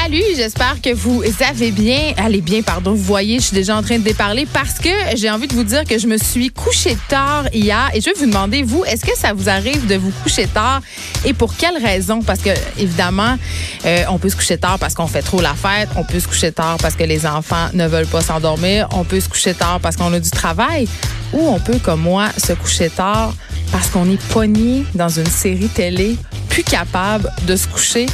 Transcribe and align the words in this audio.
Salut, 0.00 0.22
j'espère 0.36 0.80
que 0.80 0.94
vous 0.94 1.22
avez 1.50 1.72
bien. 1.72 2.12
Allez 2.18 2.40
bien, 2.40 2.62
pardon, 2.62 2.92
vous 2.92 3.02
voyez, 3.02 3.40
je 3.40 3.46
suis 3.46 3.54
déjà 3.54 3.76
en 3.76 3.82
train 3.82 3.98
de 3.98 4.04
déparler 4.04 4.46
parce 4.46 4.74
que 4.74 4.88
j'ai 5.16 5.28
envie 5.28 5.48
de 5.48 5.54
vous 5.54 5.64
dire 5.64 5.84
que 5.84 5.98
je 5.98 6.06
me 6.06 6.16
suis 6.16 6.50
couché 6.50 6.96
tard 7.08 7.46
hier 7.52 7.90
et 7.92 8.00
je 8.00 8.06
vais 8.06 8.12
vous 8.16 8.26
demander, 8.26 8.62
vous, 8.62 8.84
est-ce 8.84 9.04
que 9.04 9.16
ça 9.18 9.32
vous 9.32 9.48
arrive 9.48 9.86
de 9.86 9.96
vous 9.96 10.12
coucher 10.22 10.46
tard 10.46 10.82
et 11.24 11.34
pour 11.34 11.56
quelle 11.56 11.76
raison? 11.84 12.22
Parce 12.22 12.38
que, 12.40 12.50
évidemment, 12.78 13.36
euh, 13.84 14.04
on 14.08 14.18
peut 14.18 14.28
se 14.28 14.36
coucher 14.36 14.56
tard 14.56 14.78
parce 14.78 14.94
qu'on 14.94 15.08
fait 15.08 15.22
trop 15.22 15.40
la 15.40 15.54
fête, 15.54 15.88
on 15.96 16.04
peut 16.04 16.20
se 16.20 16.28
coucher 16.28 16.52
tard 16.52 16.76
parce 16.80 16.94
que 16.94 17.04
les 17.04 17.26
enfants 17.26 17.68
ne 17.74 17.86
veulent 17.88 18.06
pas 18.06 18.22
s'endormir, 18.22 18.88
on 18.92 19.02
peut 19.02 19.20
se 19.20 19.28
coucher 19.28 19.52
tard 19.52 19.80
parce 19.80 19.96
qu'on 19.96 20.12
a 20.12 20.20
du 20.20 20.30
travail 20.30 20.86
ou 21.32 21.40
on 21.40 21.58
peut, 21.58 21.78
comme 21.82 22.02
moi, 22.02 22.28
se 22.36 22.52
coucher 22.52 22.88
tard 22.88 23.34
parce 23.72 23.88
qu'on 23.88 24.08
est 24.10 24.22
pogné 24.28 24.84
dans 24.94 25.08
une 25.08 25.26
série 25.26 25.68
télé, 25.68 26.16
plus 26.48 26.62
capable 26.62 27.30
de 27.46 27.56
se 27.56 27.66
coucher. 27.66 28.06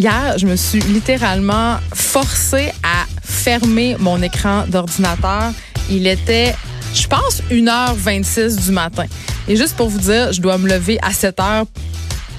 Hier, 0.00 0.38
je 0.38 0.46
me 0.46 0.56
suis 0.56 0.80
littéralement 0.80 1.76
forcée 1.92 2.72
à 2.82 3.04
fermer 3.22 3.96
mon 3.98 4.22
écran 4.22 4.64
d'ordinateur. 4.66 5.52
Il 5.90 6.06
était, 6.06 6.54
je 6.94 7.06
pense, 7.06 7.42
1h26 7.50 8.64
du 8.64 8.70
matin. 8.70 9.04
Et 9.46 9.56
juste 9.56 9.76
pour 9.76 9.90
vous 9.90 9.98
dire, 9.98 10.32
je 10.32 10.40
dois 10.40 10.56
me 10.56 10.70
lever 10.70 10.98
à 11.02 11.10
7h 11.10 11.66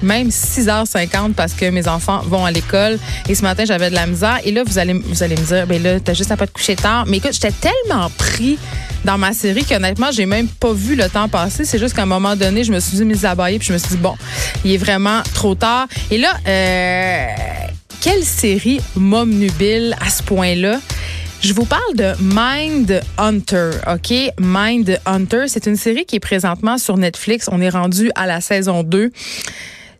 même 0.02 0.28
6h50 0.28 1.34
parce 1.34 1.52
que 1.54 1.66
mes 1.70 1.88
enfants 1.88 2.20
vont 2.26 2.44
à 2.44 2.50
l'école. 2.50 2.98
Et 3.28 3.34
ce 3.34 3.42
matin, 3.42 3.64
j'avais 3.64 3.90
de 3.90 3.94
la 3.94 4.06
misère. 4.06 4.38
Et 4.44 4.52
là, 4.52 4.62
vous 4.64 4.78
allez, 4.78 4.94
vous 4.94 5.22
allez 5.22 5.36
me 5.36 5.44
dire, 5.44 5.66
ben 5.66 5.82
là, 5.82 6.00
t'as 6.00 6.14
juste 6.14 6.30
à 6.30 6.36
pas 6.36 6.46
te 6.46 6.52
coucher 6.52 6.76
tard. 6.76 7.04
Mais 7.06 7.18
écoute, 7.18 7.32
j'étais 7.32 7.52
tellement 7.52 8.10
pris 8.10 8.58
dans 9.04 9.18
ma 9.18 9.32
série 9.32 9.64
qu'honnêtement, 9.64 10.10
j'ai 10.12 10.26
même 10.26 10.48
pas 10.48 10.72
vu 10.72 10.94
le 10.94 11.08
temps 11.08 11.28
passer. 11.28 11.64
C'est 11.64 11.78
juste 11.78 11.94
qu'à 11.94 12.02
un 12.02 12.06
moment 12.06 12.36
donné, 12.36 12.64
je 12.64 12.72
me 12.72 12.80
suis 12.80 13.04
mise 13.04 13.24
à 13.24 13.34
bailler 13.34 13.58
puis 13.58 13.68
je 13.68 13.72
me 13.72 13.78
suis 13.78 13.90
dit, 13.90 13.96
bon, 13.96 14.14
il 14.64 14.72
est 14.72 14.78
vraiment 14.78 15.22
trop 15.34 15.54
tard. 15.54 15.86
Et 16.10 16.18
là, 16.18 16.30
euh, 16.46 17.26
quelle 18.00 18.24
série 18.24 18.80
m'omnubile 18.96 19.96
à 20.04 20.10
ce 20.10 20.22
point-là? 20.22 20.78
Je 21.42 21.54
vous 21.54 21.64
parle 21.64 21.96
de 21.96 22.12
Mind 22.20 23.00
Hunter, 23.18 23.70
OK? 23.92 24.14
Mind 24.38 25.00
Hunter, 25.06 25.44
c'est 25.48 25.66
une 25.66 25.74
série 25.74 26.04
qui 26.04 26.16
est 26.16 26.20
présentement 26.20 26.78
sur 26.78 26.96
Netflix. 26.96 27.48
On 27.50 27.60
est 27.60 27.68
rendu 27.68 28.12
à 28.14 28.26
la 28.26 28.40
saison 28.40 28.84
2. 28.84 29.10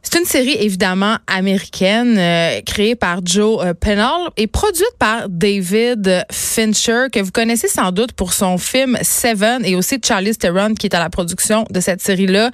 C'est 0.05 0.19
une 0.19 0.25
série 0.25 0.57
évidemment 0.59 1.17
américaine 1.29 2.19
euh, 2.19 2.61
créée 2.67 2.97
par 2.97 3.21
Joe 3.25 3.65
euh, 3.65 3.73
Pennell 3.73 4.31
et 4.37 4.49
produite 4.49 4.85
par 4.99 5.29
David 5.29 6.25
Fincher 6.29 7.05
que 7.13 7.21
vous 7.21 7.31
connaissez 7.31 7.69
sans 7.69 7.93
doute 7.93 8.11
pour 8.13 8.33
son 8.33 8.59
film 8.59 8.99
Seven 9.03 9.65
et 9.65 9.77
aussi 9.77 10.01
Charlie 10.05 10.37
Theron 10.37 10.75
qui 10.75 10.89
est 10.89 10.95
à 10.97 10.99
la 10.99 11.09
production 11.09 11.65
de 11.71 11.79
cette 11.79 12.03
série-là. 12.03 12.51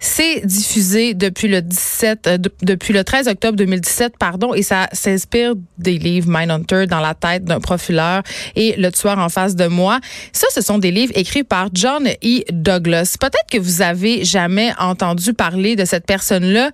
C'est 0.00 0.46
diffusé 0.46 1.12
depuis 1.12 1.48
le 1.48 1.60
17 1.60 2.26
euh, 2.26 2.38
depuis 2.62 2.94
le 2.94 3.04
13 3.04 3.28
octobre 3.28 3.56
2017 3.58 4.14
pardon 4.18 4.54
et 4.54 4.62
ça 4.62 4.88
s'inspire 4.92 5.52
des 5.76 5.98
livres 5.98 6.28
Mindhunter 6.30 6.86
dans 6.86 7.00
la 7.00 7.12
tête 7.12 7.44
d'un 7.44 7.60
profileur 7.60 8.22
et 8.56 8.76
le 8.78 8.90
tueur 8.90 9.18
en 9.18 9.28
face 9.28 9.56
de 9.56 9.66
moi. 9.66 10.00
Ça 10.32 10.46
ce 10.54 10.62
sont 10.62 10.78
des 10.78 10.90
livres 10.90 11.12
écrits 11.16 11.44
par 11.44 11.68
John 11.74 12.08
E. 12.08 12.44
Douglas. 12.50 13.16
Peut-être 13.20 13.50
que 13.52 13.58
vous 13.58 13.82
avez 13.82 14.24
jamais 14.24 14.72
entendu 14.78 15.34
parler 15.34 15.76
de 15.76 15.84
cette 15.84 16.06
personne-là 16.06 16.70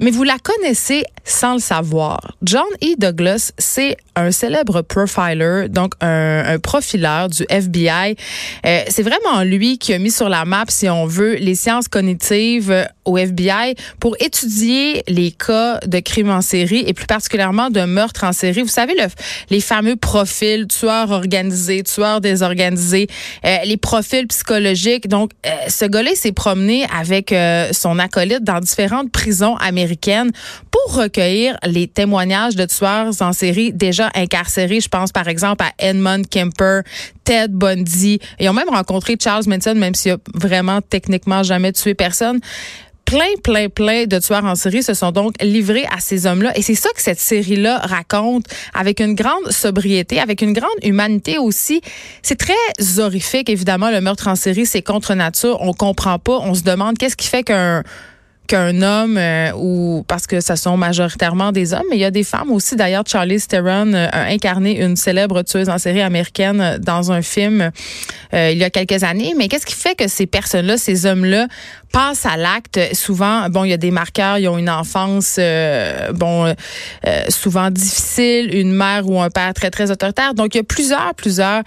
mais 0.00 0.10
vous 0.10 0.24
la 0.24 0.36
connaissez 0.38 1.04
sans 1.24 1.54
le 1.54 1.60
savoir. 1.60 2.36
John 2.42 2.64
E. 2.82 2.94
Douglas, 2.98 3.52
c'est 3.58 3.96
un 4.16 4.30
célèbre 4.30 4.82
profiler, 4.82 5.66
donc 5.68 5.94
un, 6.00 6.44
un 6.46 6.58
profileur 6.58 7.28
du 7.28 7.44
FBI. 7.48 8.16
Euh, 8.66 8.80
c'est 8.88 9.02
vraiment 9.02 9.42
lui 9.42 9.78
qui 9.78 9.92
a 9.92 9.98
mis 9.98 10.10
sur 10.10 10.28
la 10.28 10.44
map, 10.44 10.64
si 10.68 10.88
on 10.88 11.06
veut, 11.06 11.34
les 11.34 11.54
sciences 11.54 11.88
cognitives 11.88 12.86
au 13.04 13.18
FBI 13.18 13.74
pour 14.00 14.16
étudier 14.20 15.02
les 15.08 15.30
cas 15.30 15.78
de 15.80 15.98
crimes 16.00 16.30
en 16.30 16.40
série 16.40 16.84
et 16.86 16.94
plus 16.94 17.06
particulièrement 17.06 17.70
de 17.70 17.80
meurtres 17.82 18.24
en 18.24 18.32
série. 18.32 18.62
Vous 18.62 18.68
savez, 18.68 18.94
le, 18.94 19.06
les 19.50 19.60
fameux 19.60 19.96
profils 19.96 20.66
tueurs 20.66 21.10
organisés, 21.10 21.82
tueurs 21.82 22.20
désorganisés, 22.20 23.08
euh, 23.44 23.56
les 23.64 23.76
profils 23.76 24.26
psychologiques. 24.26 25.08
Donc, 25.08 25.30
euh, 25.46 25.50
ce 25.68 25.84
gars-là 25.84 26.14
s'est 26.14 26.32
promené 26.32 26.86
avec 26.94 27.32
euh, 27.32 27.68
son 27.72 27.98
acolyte 27.98 28.44
dans 28.44 28.60
différentes 28.60 29.10
prisons 29.10 29.56
américaines 29.56 29.84
pour 30.70 30.96
recueillir 30.96 31.56
les 31.64 31.86
témoignages 31.86 32.56
de 32.56 32.66
tueurs 32.66 33.10
en 33.20 33.32
série 33.32 33.72
déjà 33.72 34.10
incarcérés. 34.14 34.80
Je 34.80 34.88
pense 34.88 35.12
par 35.12 35.28
exemple 35.28 35.64
à 35.64 35.72
Edmund 35.78 36.28
Kemper, 36.28 36.82
Ted 37.24 37.48
Bundy. 37.52 38.18
Ils 38.40 38.48
ont 38.48 38.54
même 38.54 38.68
rencontré 38.68 39.16
Charles 39.20 39.44
Manson, 39.46 39.74
même 39.74 39.94
s'il 39.94 40.12
a 40.12 40.16
vraiment 40.34 40.80
techniquement 40.80 41.42
jamais 41.42 41.72
tué 41.72 41.94
personne 41.94 42.40
plein, 43.04 43.34
plein, 43.42 43.68
plein 43.68 44.06
de 44.06 44.18
tueurs 44.18 44.44
en 44.44 44.54
série 44.54 44.82
se 44.82 44.94
sont 44.94 45.12
donc 45.12 45.34
livrés 45.42 45.86
à 45.94 46.00
ces 46.00 46.26
hommes-là. 46.26 46.56
Et 46.56 46.62
c'est 46.62 46.74
ça 46.74 46.88
que 46.94 47.02
cette 47.02 47.20
série-là 47.20 47.78
raconte 47.78 48.46
avec 48.72 49.00
une 49.00 49.14
grande 49.14 49.50
sobriété, 49.50 50.20
avec 50.20 50.42
une 50.42 50.52
grande 50.52 50.70
humanité 50.82 51.38
aussi. 51.38 51.80
C'est 52.22 52.38
très 52.38 52.54
horrifique, 52.98 53.48
évidemment, 53.48 53.90
le 53.90 54.00
meurtre 54.00 54.28
en 54.28 54.36
série, 54.36 54.66
c'est 54.66 54.82
contre 54.82 55.14
nature. 55.14 55.58
On 55.60 55.72
comprend 55.72 56.18
pas. 56.18 56.38
On 56.40 56.54
se 56.54 56.62
demande 56.62 56.98
qu'est-ce 56.98 57.16
qui 57.16 57.28
fait 57.28 57.42
qu'un 57.42 57.82
qu'un 58.46 58.82
homme 58.82 59.16
euh, 59.16 59.52
ou 59.56 60.04
parce 60.06 60.26
que 60.26 60.40
ce 60.40 60.56
sont 60.56 60.76
majoritairement 60.76 61.52
des 61.52 61.72
hommes, 61.72 61.84
mais 61.90 61.96
il 61.96 62.00
y 62.00 62.04
a 62.04 62.10
des 62.10 62.24
femmes 62.24 62.50
aussi. 62.50 62.76
D'ailleurs, 62.76 63.04
Charlie 63.06 63.40
Theron 63.40 63.92
euh, 63.94 64.08
a 64.12 64.24
incarné 64.24 64.82
une 64.82 64.96
célèbre 64.96 65.42
tueuse 65.42 65.68
en 65.68 65.78
série 65.78 66.02
américaine 66.02 66.60
euh, 66.60 66.78
dans 66.78 67.12
un 67.12 67.22
film 67.22 67.70
il 68.36 68.58
y 68.58 68.64
a 68.64 68.70
quelques 68.70 69.04
années. 69.04 69.32
Mais 69.38 69.46
qu'est-ce 69.46 69.64
qui 69.64 69.76
fait 69.76 69.94
que 69.94 70.08
ces 70.08 70.26
personnes-là, 70.26 70.76
ces 70.76 71.06
hommes-là, 71.06 71.46
passent 71.92 72.26
à 72.26 72.36
l'acte? 72.36 72.80
Souvent, 72.94 73.48
bon, 73.48 73.62
il 73.62 73.70
y 73.70 73.72
a 73.72 73.76
des 73.76 73.92
marqueurs. 73.92 74.38
Ils 74.38 74.48
ont 74.48 74.58
une 74.58 74.68
enfance, 74.68 75.38
bon, 76.14 76.52
souvent 77.28 77.70
difficile, 77.70 78.52
une 78.52 78.72
mère 78.72 79.08
ou 79.08 79.20
un 79.20 79.30
père 79.30 79.54
très 79.54 79.70
très 79.70 79.92
autoritaire. 79.92 80.34
Donc, 80.34 80.56
il 80.56 80.58
y 80.58 80.60
a 80.60 80.64
plusieurs 80.64 81.14
plusieurs 81.14 81.62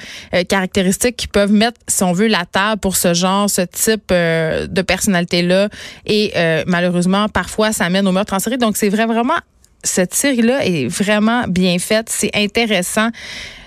caractéristiques 0.50 1.16
qui 1.16 1.30
peuvent 1.30 1.54
mettre, 1.54 1.80
si 1.88 2.04
on 2.04 2.12
veut, 2.12 2.28
la 2.28 2.44
table 2.44 2.82
pour 2.82 2.98
ce 2.98 3.14
genre, 3.14 3.50
ce 3.50 3.62
type 3.62 4.10
de 4.10 4.82
personnalité-là 4.82 5.70
et 6.06 6.34
malheureusement, 6.68 7.28
parfois, 7.30 7.72
ça 7.72 7.90
mène 7.90 8.08
au 8.08 8.12
meurtre 8.12 8.34
en 8.34 8.40
série. 8.40 8.58
Donc, 8.58 8.78
c'est 8.78 8.90
vrai, 8.90 9.06
vraiment, 9.06 9.38
cette 9.84 10.14
série-là 10.14 10.66
est 10.66 10.88
vraiment 10.88 11.46
bien 11.48 11.80
faite. 11.80 12.10
C'est 12.10 12.32
intéressant. 12.36 13.10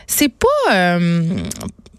C'est 0.07 0.29
pas, 0.29 0.75
euh, 0.75 1.23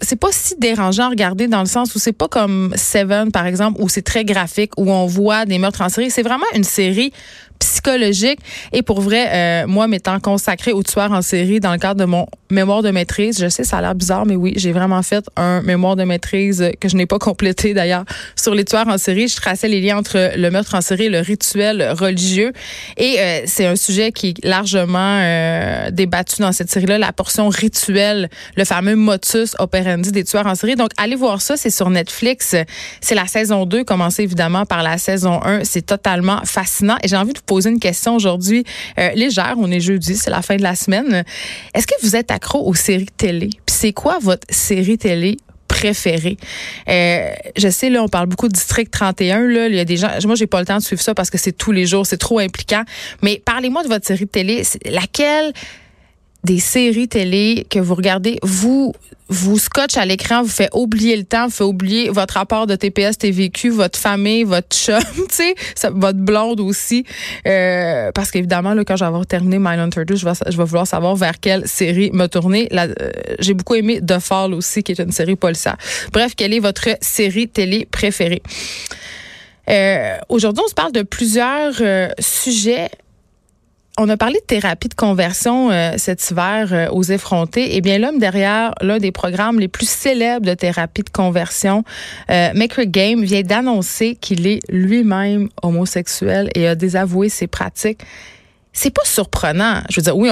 c'est 0.01 0.16
pas 0.16 0.31
si 0.31 0.56
dérangeant 0.57 1.06
à 1.06 1.09
regarder 1.09 1.47
dans 1.47 1.61
le 1.61 1.66
sens 1.66 1.95
où 1.95 2.00
c'est 2.00 2.13
pas 2.13 2.28
comme 2.28 2.73
Seven, 2.75 3.31
par 3.31 3.45
exemple, 3.45 3.81
où 3.81 3.90
c'est 3.90 4.01
très 4.01 4.25
graphique, 4.25 4.72
où 4.78 4.91
on 4.91 5.06
voit 5.06 5.45
des 5.45 5.57
meurtres 5.57 5.81
en 5.81 5.90
série. 5.90 6.11
C'est 6.11 6.23
vraiment 6.23 6.45
une 6.56 6.63
série 6.63 7.13
psychologique. 7.61 8.39
Et 8.73 8.81
pour 8.81 9.01
vrai, 9.01 9.27
euh, 9.29 9.67
moi, 9.67 9.88
m'étant 9.88 10.19
consacrée 10.19 10.73
aux 10.73 10.83
tueurs 10.83 11.11
en 11.11 11.22
série 11.22 11.59
dans 11.59 11.72
le 11.72 11.77
cadre 11.77 11.99
de 11.99 12.05
mon 12.05 12.25
mémoire 12.49 12.81
de 12.81 12.91
maîtrise, 12.91 13.39
je 13.39 13.47
sais, 13.47 13.63
ça 13.63 13.77
a 13.77 13.81
l'air 13.81 13.95
bizarre, 13.95 14.25
mais 14.25 14.35
oui, 14.35 14.53
j'ai 14.57 14.72
vraiment 14.72 15.01
fait 15.03 15.23
un 15.38 15.61
mémoire 15.61 15.95
de 15.95 16.03
maîtrise 16.03 16.72
que 16.79 16.89
je 16.89 16.97
n'ai 16.97 17.05
pas 17.05 17.19
complété 17.19 17.73
d'ailleurs 17.73 18.03
sur 18.35 18.53
les 18.53 18.66
tueurs 18.66 18.88
en 18.88 18.97
série. 18.97 19.27
Je 19.27 19.35
traçais 19.35 19.67
les 19.67 19.79
liens 19.79 19.97
entre 19.97 20.31
le 20.35 20.49
meurtre 20.49 20.75
en 20.75 20.81
série 20.81 21.05
et 21.05 21.09
le 21.09 21.19
rituel 21.19 21.94
religieux. 21.97 22.51
Et 22.97 23.19
euh, 23.19 23.41
c'est 23.45 23.66
un 23.66 23.75
sujet 23.75 24.11
qui 24.11 24.29
est 24.29 24.45
largement 24.45 25.19
euh, 25.22 25.91
débattu 25.91 26.41
dans 26.41 26.51
cette 26.51 26.69
série-là, 26.69 26.97
la 26.97 27.13
portion 27.13 27.47
rituelle, 27.47 28.29
le 28.57 28.66
fameux 28.66 28.95
motus 28.95 29.55
operandi 29.59 30.11
des 30.11 30.23
tueurs 30.23 30.47
en 30.47 30.55
série. 30.55 30.75
Donc, 30.75 30.89
allez 30.97 31.16
voir 31.16 31.41
ça, 31.41 31.55
c'est 31.57 31.69
sur 31.69 31.89
Netflix. 31.89 32.55
C'est 33.01 33.16
la 33.16 33.28
saison 33.28 33.66
2, 33.66 33.83
commencée 33.83 34.23
évidemment 34.23 34.66
par 34.66 34.83
la 34.83 34.97
saison 34.97 35.39
1. 35.43 35.63
C'est 35.63 35.85
totalement 35.85 36.41
fascinant. 36.43 36.97
Et 37.03 37.07
j'ai 37.07 37.17
envie 37.17 37.33
de 37.33 37.39
poser 37.51 37.69
une 37.69 37.79
question 37.81 38.16
aujourd'hui 38.16 38.63
euh, 38.97 39.09
légère. 39.09 39.56
On 39.57 39.69
est 39.69 39.81
jeudi, 39.81 40.16
c'est 40.16 40.29
la 40.29 40.41
fin 40.41 40.56
de 40.56 40.62
la 40.63 40.73
semaine. 40.73 41.25
Est-ce 41.73 41.85
que 41.85 41.95
vous 42.01 42.16
êtes 42.16 42.31
accro 42.31 42.66
aux 42.66 42.73
séries 42.75 43.07
télé? 43.17 43.50
Puis 43.66 43.75
c'est 43.75 43.91
quoi 43.91 44.19
votre 44.22 44.47
série 44.50 44.97
télé 44.97 45.35
préférée? 45.67 46.38
Euh, 46.88 47.29
je 47.57 47.67
sais, 47.67 47.90
là, 47.90 48.03
on 48.03 48.07
parle 48.07 48.28
beaucoup 48.28 48.47
de 48.47 48.53
District 48.53 48.90
31. 48.90 49.41
Là, 49.41 49.67
il 49.67 49.75
y 49.75 49.79
a 49.79 49.84
des 49.84 49.97
gens. 49.97 50.11
Moi, 50.23 50.35
j'ai 50.35 50.47
pas 50.47 50.61
le 50.61 50.66
temps 50.66 50.78
de 50.78 50.81
suivre 50.81 51.01
ça 51.01 51.13
parce 51.13 51.29
que 51.29 51.38
c'est 51.38 51.51
tous 51.51 51.73
les 51.73 51.85
jours, 51.85 52.06
c'est 52.06 52.16
trop 52.16 52.40
impliquant. 52.40 52.84
Mais 53.22 53.41
parlez-moi 53.44 53.84
de 53.84 53.90
votre 53.90 54.07
série 54.07 54.23
de 54.23 54.29
télé. 54.29 54.63
Laquelle? 54.85 55.51
Des 56.44 56.59
séries 56.59 57.08
télé 57.08 57.66
que 57.70 57.79
vous 57.79 57.96
regardez, 57.96 58.40
vous 58.41 58.93
vous 59.32 59.58
scotch 59.58 59.96
à 59.96 60.05
l'écran, 60.05 60.43
vous 60.43 60.49
fait 60.49 60.70
oublier 60.73 61.16
le 61.16 61.23
temps, 61.23 61.46
vous 61.46 61.53
fait 61.53 61.64
oublier 61.64 62.09
votre 62.09 62.34
rapport 62.34 62.67
de 62.67 62.76
TPS, 62.76 63.17
TVQ, 63.17 63.70
votre 63.70 63.97
famille, 63.97 64.43
votre 64.43 64.76
chum, 64.76 64.99
tu 65.16 65.53
sais, 65.76 65.90
votre 65.90 66.20
blonde 66.20 66.59
aussi. 66.59 67.05
Euh, 67.47 68.11
parce 68.11 68.29
qu'évidemment, 68.29 68.73
là, 68.73 68.84
quand 68.84 68.97
je 68.97 69.03
vais 69.03 69.08
avoir 69.08 69.26
terminé 69.26 69.58
Mindhunter 69.58 70.03
2, 70.03 70.16
je 70.16 70.26
vais, 70.26 70.34
je 70.49 70.58
vais 70.58 70.66
vouloir 70.66 70.85
savoir 70.85 71.16
vers 71.16 71.40
quelle 71.40 71.66
série 71.66 72.11
me 72.11 72.28
tourner. 72.28 72.67
Euh, 72.73 72.94
j'ai 73.40 73.53
beaucoup 73.53 73.76
aimé 73.76 74.02
The 74.05 74.20
Fall 74.20 74.53
aussi, 74.53 74.84
qui 74.84 74.91
est 74.91 74.99
une 74.99 75.11
série 75.11 75.37
policière. 75.37 75.78
Bref, 76.11 76.34
quelle 76.35 76.53
est 76.53 76.59
votre 76.59 76.90
série 76.99 77.47
télé 77.47 77.87
préférée? 77.90 78.41
Euh, 79.70 80.17
Aujourd'hui, 80.28 80.64
on 80.66 80.70
se 80.70 80.73
parle 80.73 80.91
de 80.91 81.03
plusieurs 81.03 81.76
euh, 81.79 82.09
sujets 82.20 82.90
on 84.01 84.09
a 84.09 84.17
parlé 84.17 84.39
de 84.39 84.45
thérapie 84.45 84.89
de 84.89 84.95
conversion 84.95 85.69
euh, 85.69 85.93
cet 85.97 86.31
hiver 86.31 86.73
euh, 86.73 86.87
aux 86.89 87.03
effrontés. 87.03 87.75
Eh 87.75 87.81
bien, 87.81 87.99
l'homme 87.99 88.17
derrière 88.17 88.73
l'un 88.81 88.97
des 88.97 89.11
programmes 89.11 89.59
les 89.59 89.67
plus 89.67 89.87
célèbres 89.87 90.45
de 90.45 90.55
thérapie 90.55 91.03
de 91.03 91.09
conversion, 91.11 91.83
euh, 92.31 92.49
Maker 92.55 92.85
Game, 92.87 93.23
vient 93.23 93.43
d'annoncer 93.43 94.15
qu'il 94.15 94.47
est 94.47 94.59
lui-même 94.69 95.49
homosexuel 95.61 96.49
et 96.55 96.67
a 96.67 96.73
désavoué 96.73 97.29
ses 97.29 97.45
pratiques. 97.45 98.01
C'est 98.73 98.90
pas 98.90 99.03
surprenant. 99.03 99.82
Je 99.90 99.97
veux 99.97 100.03
dire, 100.03 100.18
oui, 100.18 100.29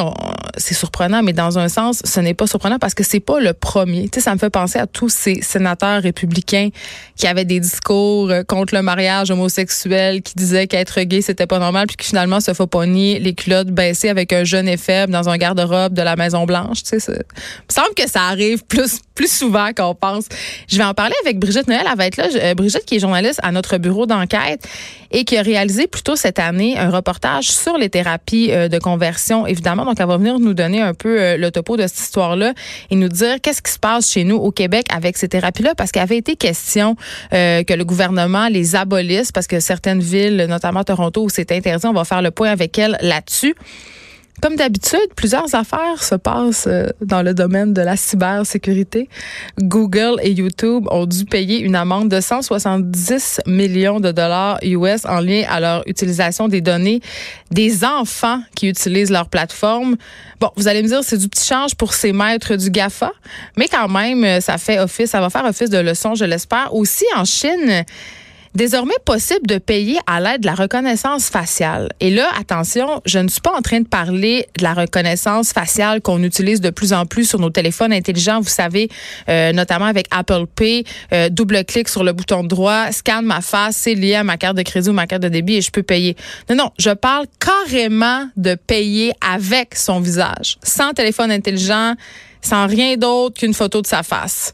c'est 0.57 0.73
surprenant, 0.73 1.21
mais 1.23 1.33
dans 1.33 1.59
un 1.59 1.67
sens, 1.67 2.01
ce 2.05 2.19
n'est 2.21 2.33
pas 2.33 2.47
surprenant 2.47 2.79
parce 2.79 2.93
que 2.93 3.03
c'est 3.03 3.19
pas 3.19 3.39
le 3.39 3.53
premier. 3.53 4.03
Tu 4.03 4.15
sais, 4.15 4.21
ça 4.21 4.33
me 4.33 4.39
fait 4.39 4.49
penser 4.49 4.79
à 4.79 4.87
tous 4.87 5.09
ces 5.09 5.41
sénateurs 5.41 6.01
républicains 6.01 6.69
qui 7.17 7.27
avaient 7.27 7.45
des 7.45 7.59
discours 7.59 8.29
euh, 8.29 8.43
contre 8.43 8.75
le 8.75 8.81
mariage 8.81 9.29
homosexuel, 9.29 10.21
qui 10.21 10.35
disaient 10.35 10.67
qu'être 10.67 11.01
gay 11.01 11.21
c'était 11.21 11.47
pas 11.47 11.59
normal, 11.59 11.87
puis 11.87 11.97
qui 11.97 12.07
finalement 12.07 12.39
se 12.39 12.53
faut 12.53 12.69
nier 12.85 13.19
les 13.19 13.33
culottes 13.33 13.71
baissées 13.71 14.09
avec 14.09 14.31
un 14.31 14.45
jeune 14.45 14.69
et 14.69 14.77
faible 14.77 15.11
dans 15.11 15.27
un 15.27 15.37
garde-robe 15.37 15.93
de 15.93 16.01
la 16.01 16.15
Maison 16.15 16.45
Blanche. 16.45 16.83
Tu 16.83 16.99
sais, 16.99 17.11
il 17.11 17.15
me 17.15 17.73
semble 17.73 17.93
que 17.95 18.07
ça 18.09 18.23
arrive 18.23 18.63
plus 18.63 18.99
plus 19.15 19.29
souvent 19.29 19.71
qu'on 19.75 19.95
pense. 19.95 20.25
Je 20.69 20.77
vais 20.77 20.85
en 20.85 20.93
parler 20.93 21.15
avec 21.25 21.39
Brigitte 21.39 21.67
Noël. 21.67 21.85
Elle 21.91 21.97
va 21.97 22.07
être 22.07 22.15
là. 22.15 22.27
Euh, 22.33 22.53
Brigitte 22.53 22.85
qui 22.85 22.95
est 22.95 22.99
journaliste 22.99 23.41
à 23.43 23.51
notre 23.51 23.77
bureau 23.77 24.05
d'enquête 24.05 24.65
et 25.11 25.25
qui 25.25 25.35
a 25.35 25.41
réalisé 25.41 25.87
plus 25.87 26.03
tôt 26.03 26.15
cette 26.15 26.39
année 26.39 26.77
un 26.77 26.89
reportage 26.89 27.51
sur 27.51 27.77
les 27.77 27.89
thérapies 27.89 28.28
euh, 28.33 28.67
de 28.67 28.79
conversion, 28.79 29.47
évidemment. 29.47 29.85
Donc, 29.85 29.99
elle 29.99 30.07
va 30.07 30.17
venir 30.17 30.39
nous 30.39 30.53
donner 30.53 30.81
un 30.81 30.93
peu 30.93 31.19
euh, 31.19 31.37
le 31.37 31.51
topo 31.51 31.77
de 31.77 31.83
cette 31.83 31.99
histoire-là 31.99 32.53
et 32.89 32.95
nous 32.95 33.09
dire 33.09 33.41
qu'est-ce 33.41 33.61
qui 33.61 33.71
se 33.71 33.79
passe 33.79 34.11
chez 34.11 34.23
nous 34.23 34.35
au 34.35 34.51
Québec 34.51 34.85
avec 34.93 35.17
ces 35.17 35.27
thérapies-là, 35.27 35.75
parce 35.75 35.91
qu'il 35.91 36.01
avait 36.01 36.17
été 36.17 36.35
question 36.35 36.95
euh, 37.33 37.63
que 37.63 37.73
le 37.73 37.85
gouvernement 37.85 38.47
les 38.47 38.75
abolisse, 38.75 39.31
parce 39.31 39.47
que 39.47 39.59
certaines 39.59 40.01
villes, 40.01 40.45
notamment 40.49 40.83
Toronto, 40.83 41.23
où 41.23 41.29
c'est 41.29 41.51
interdit, 41.51 41.87
on 41.87 41.93
va 41.93 42.05
faire 42.05 42.21
le 42.21 42.31
point 42.31 42.49
avec 42.49 42.77
elle 42.77 42.97
là-dessus. 43.01 43.55
Comme 44.41 44.55
d'habitude, 44.55 44.99
plusieurs 45.17 45.53
affaires 45.53 46.01
se 46.01 46.15
passent 46.15 46.67
euh, 46.67 46.87
dans 47.01 47.21
le 47.21 47.33
domaine 47.33 47.73
de 47.73 47.81
la 47.81 47.97
cybersécurité. 47.97 49.09
Google 49.59 50.15
et 50.21 50.31
YouTube 50.31 50.87
ont 50.91 51.05
dû 51.05 51.25
payer 51.25 51.59
une 51.59 51.75
amende 51.75 52.07
de 52.07 52.21
170 52.21 53.41
millions 53.47 53.99
de 53.99 54.11
dollars 54.11 54.57
US 54.63 55.05
en 55.05 55.19
lien 55.19 55.43
à 55.49 55.59
leur 55.59 55.83
utilisation 55.87 56.47
des 56.47 56.61
données 56.61 57.01
des 57.51 57.83
enfants 57.83 58.41
qui 58.55 58.69
utilisent 58.69 59.11
leur 59.11 59.27
plateforme. 59.27 59.97
Bon, 60.39 60.49
vous 60.55 60.69
allez 60.69 60.83
me 60.83 60.87
dire, 60.87 61.03
c'est 61.03 61.17
du 61.17 61.27
petit 61.27 61.45
change 61.45 61.75
pour 61.75 61.93
ces 61.93 62.13
maîtres 62.13 62.55
du 62.55 62.69
GAFA, 62.69 63.11
mais 63.57 63.67
quand 63.67 63.89
même, 63.89 64.39
ça 64.39 64.57
fait 64.57 64.79
office, 64.79 65.09
ça 65.09 65.19
va 65.19 65.29
faire 65.29 65.45
office 65.45 65.69
de 65.69 65.79
leçon, 65.79 66.15
je 66.15 66.25
l'espère. 66.25 66.73
Aussi 66.73 67.05
en 67.17 67.25
Chine, 67.25 67.83
désormais 68.55 68.95
possible 69.05 69.45
de 69.47 69.57
payer 69.57 69.99
à 70.07 70.19
l'aide 70.19 70.41
de 70.41 70.45
la 70.45 70.55
reconnaissance 70.55 71.29
faciale. 71.29 71.89
Et 71.99 72.09
là, 72.09 72.27
attention, 72.39 73.01
je 73.05 73.19
ne 73.19 73.27
suis 73.27 73.41
pas 73.41 73.55
en 73.55 73.61
train 73.61 73.81
de 73.81 73.87
parler 73.87 74.47
de 74.57 74.63
la 74.63 74.73
reconnaissance 74.73 75.53
faciale 75.53 76.01
qu'on 76.01 76.23
utilise 76.23 76.61
de 76.61 76.69
plus 76.69 76.93
en 76.93 77.05
plus 77.05 77.25
sur 77.25 77.39
nos 77.39 77.49
téléphones 77.49 77.93
intelligents. 77.93 78.39
Vous 78.39 78.49
savez, 78.49 78.89
euh, 79.27 79.51
notamment 79.51 79.85
avec 79.85 80.07
Apple 80.11 80.45
Pay, 80.55 80.83
euh, 81.13 81.29
double 81.29 81.63
clic 81.65 81.87
sur 81.87 82.03
le 82.03 82.13
bouton 82.13 82.43
droit, 82.43 82.91
scanne 82.91 83.25
ma 83.25 83.41
face, 83.41 83.77
c'est 83.77 83.95
lié 83.95 84.15
à 84.15 84.23
ma 84.23 84.37
carte 84.37 84.57
de 84.57 84.63
crédit 84.63 84.89
ou 84.89 84.93
ma 84.93 85.07
carte 85.07 85.23
de 85.23 85.29
débit 85.29 85.55
et 85.55 85.61
je 85.61 85.71
peux 85.71 85.83
payer. 85.83 86.15
Non, 86.49 86.55
non, 86.55 86.71
je 86.77 86.91
parle 86.91 87.25
carrément 87.39 88.27
de 88.35 88.55
payer 88.55 89.13
avec 89.21 89.75
son 89.75 89.99
visage, 89.99 90.57
sans 90.63 90.93
téléphone 90.93 91.31
intelligent, 91.31 91.95
sans 92.41 92.67
rien 92.67 92.95
d'autre 92.95 93.39
qu'une 93.39 93.53
photo 93.53 93.81
de 93.81 93.87
sa 93.87 94.03
face 94.03 94.53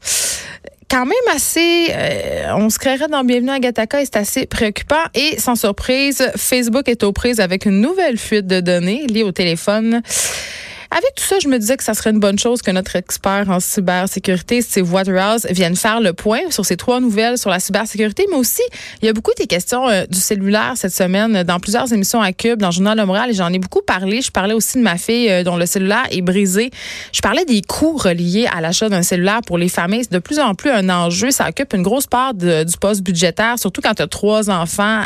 quand 0.90 1.06
même 1.06 1.36
assez, 1.36 1.88
euh, 1.92 2.54
on 2.56 2.70
se 2.70 2.80
créerait 2.80 3.08
dans 3.08 3.24
Bienvenue 3.24 3.52
à 3.52 3.60
Gataka 3.60 4.02
et 4.02 4.06
c'est 4.06 4.18
assez 4.18 4.46
préoccupant. 4.46 5.04
Et 5.14 5.40
sans 5.40 5.56
surprise, 5.56 6.32
Facebook 6.36 6.88
est 6.88 7.04
aux 7.04 7.12
prises 7.12 7.40
avec 7.40 7.66
une 7.66 7.82
nouvelle 7.82 8.18
fuite 8.18 8.48
de 8.48 8.60
données 8.60 9.06
liées 9.08 9.24
au 9.24 9.32
téléphone 9.32 10.02
avec 10.96 11.14
tout 11.14 11.26
ça, 11.26 11.40
je 11.40 11.50
me 11.50 11.60
disais 11.60 11.76
que 11.76 11.84
ça 11.84 11.94
serait 11.94 12.12
une 12.12 12.22
bonne 12.22 12.40
chose 12.40 12.62
que 12.62 12.72
notre 12.72 12.96
expert 12.96 13.50
en 13.50 13.60
cybersécurité, 13.60 14.62
Steve 14.62 14.94
Waterhouse, 14.94 15.46
vienne 15.50 15.76
faire 15.76 16.00
le 16.00 16.14
point 16.14 16.50
sur 16.52 16.66
ces 16.66 16.78
trois 16.78 17.02
nouvelles 17.02 17.38
sur 17.38 17.50
la 17.50 17.60
cybersécurité, 17.60 18.26
mais 18.32 18.38
aussi, 18.38 18.62
il 19.02 19.06
y 19.06 19.10
a 19.10 19.14
beaucoup 19.14 19.34
des 19.38 19.46
questions 19.46 19.90
euh, 19.90 20.06
du 20.06 20.18
cellulaire 20.18 20.74
cette 20.76 20.94
semaine 20.94 21.44
dans 21.44 21.60
plusieurs 21.60 21.92
émissions 21.92 22.22
à 22.22 22.32
Cube, 22.32 22.60
dans 22.60 22.68
le 22.68 22.72
Journal 22.72 22.98
de 22.98 23.04
Montréal, 23.04 23.30
et 23.30 23.34
j'en 23.34 23.52
ai 23.52 23.60
beaucoup 23.60 23.82
parlé. 23.82 24.22
Je 24.22 24.32
parlais 24.32 24.54
aussi 24.54 24.78
de 24.78 24.84
ma 24.84 24.98
fille 24.98 25.30
euh, 25.30 25.44
dont 25.44 25.58
le 25.58 25.66
cellulaire 25.66 26.06
est 26.12 26.22
brisé. 26.22 26.72
Je 27.12 27.20
parlais 27.20 27.44
des 27.44 27.62
coûts 27.62 27.98
reliés 27.98 28.48
à 28.56 28.62
l'achat 28.62 28.88
d'un 28.88 29.04
cellulaire 29.04 29.42
pour 29.46 29.58
les 29.58 29.68
familles. 29.68 30.04
C'est 30.04 30.14
de 30.14 30.20
plus 30.20 30.40
en 30.40 30.56
plus 30.56 30.72
un 30.72 30.88
enjeu. 30.88 31.30
Ça 31.30 31.50
occupe 31.50 31.74
une 31.74 31.84
grosse 31.84 32.08
part 32.08 32.34
du 32.34 32.78
poste 32.80 33.02
budgétaire, 33.02 33.60
surtout 33.60 33.82
quand 33.82 33.96
tu 33.96 34.02
as 34.02 34.08
trois 34.08 34.50
enfants, 34.50 35.04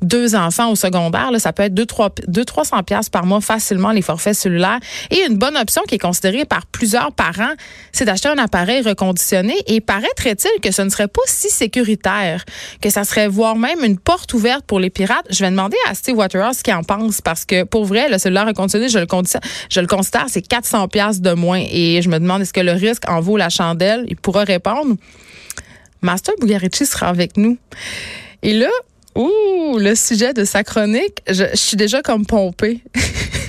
deux 0.00 0.34
enfants 0.34 0.70
au 0.70 0.76
secondaire. 0.76 1.30
Ça 1.40 1.52
peut 1.52 1.64
être 1.64 1.74
deux, 1.74 1.84
trois, 1.84 2.08
deux, 2.26 2.46
300 2.46 2.82
pièces 2.84 3.10
par 3.10 3.26
mois 3.26 3.42
facilement, 3.42 3.90
les 3.90 4.00
forfaits 4.00 4.34
cellulaires. 4.34 4.80
Et 5.10 5.24
une 5.28 5.36
bonne 5.36 5.56
option 5.56 5.82
qui 5.86 5.96
est 5.96 5.98
considérée 5.98 6.44
par 6.44 6.66
plusieurs 6.66 7.12
parents, 7.12 7.54
c'est 7.92 8.04
d'acheter 8.04 8.28
un 8.28 8.38
appareil 8.38 8.82
reconditionné. 8.82 9.54
Et 9.66 9.80
paraîtrait-il 9.80 10.60
que 10.60 10.70
ce 10.70 10.82
ne 10.82 10.88
serait 10.88 11.08
pas 11.08 11.22
si 11.26 11.48
sécuritaire, 11.48 12.44
que 12.80 12.90
ça 12.90 13.04
serait 13.04 13.28
voire 13.28 13.56
même 13.56 13.84
une 13.84 13.98
porte 13.98 14.32
ouverte 14.34 14.64
pour 14.66 14.80
les 14.80 14.90
pirates? 14.90 15.26
Je 15.30 15.44
vais 15.44 15.50
demander 15.50 15.76
à 15.88 15.94
Steve 15.94 16.16
Waterhouse 16.16 16.58
ce 16.58 16.62
qu'il 16.62 16.74
en 16.74 16.82
pense 16.82 17.20
parce 17.20 17.44
que 17.44 17.64
pour 17.64 17.84
vrai, 17.84 18.08
le 18.08 18.18
cellulaire 18.18 18.46
reconditionné, 18.46 18.88
je 18.88 18.98
le, 18.98 19.06
je 19.70 19.80
considère, 19.80 20.26
c'est 20.28 20.42
400 20.42 20.88
pièces 20.88 21.20
de 21.20 21.32
moins. 21.32 21.62
Et 21.70 22.00
je 22.02 22.08
me 22.08 22.18
demande 22.18 22.42
est-ce 22.42 22.52
que 22.52 22.60
le 22.60 22.72
risque 22.72 23.08
en 23.08 23.20
vaut 23.20 23.36
la 23.36 23.48
chandelle? 23.48 24.04
Il 24.08 24.16
pourra 24.16 24.44
répondre. 24.44 24.96
Master 26.02 26.34
Bugarici 26.40 26.84
sera 26.84 27.08
avec 27.08 27.36
nous. 27.36 27.56
Et 28.42 28.52
là, 28.52 28.68
ouh, 29.14 29.78
le 29.78 29.94
sujet 29.94 30.34
de 30.34 30.44
sa 30.44 30.62
chronique, 30.62 31.18
je, 31.28 31.44
je 31.50 31.56
suis 31.56 31.76
déjà 31.76 32.02
comme 32.02 32.26
pompée. 32.26 32.82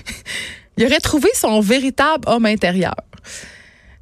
Il 0.78 0.86
aurait 0.86 1.00
trouvé 1.00 1.30
son 1.34 1.60
véritable 1.60 2.24
homme 2.28 2.46
intérieur. 2.46 2.96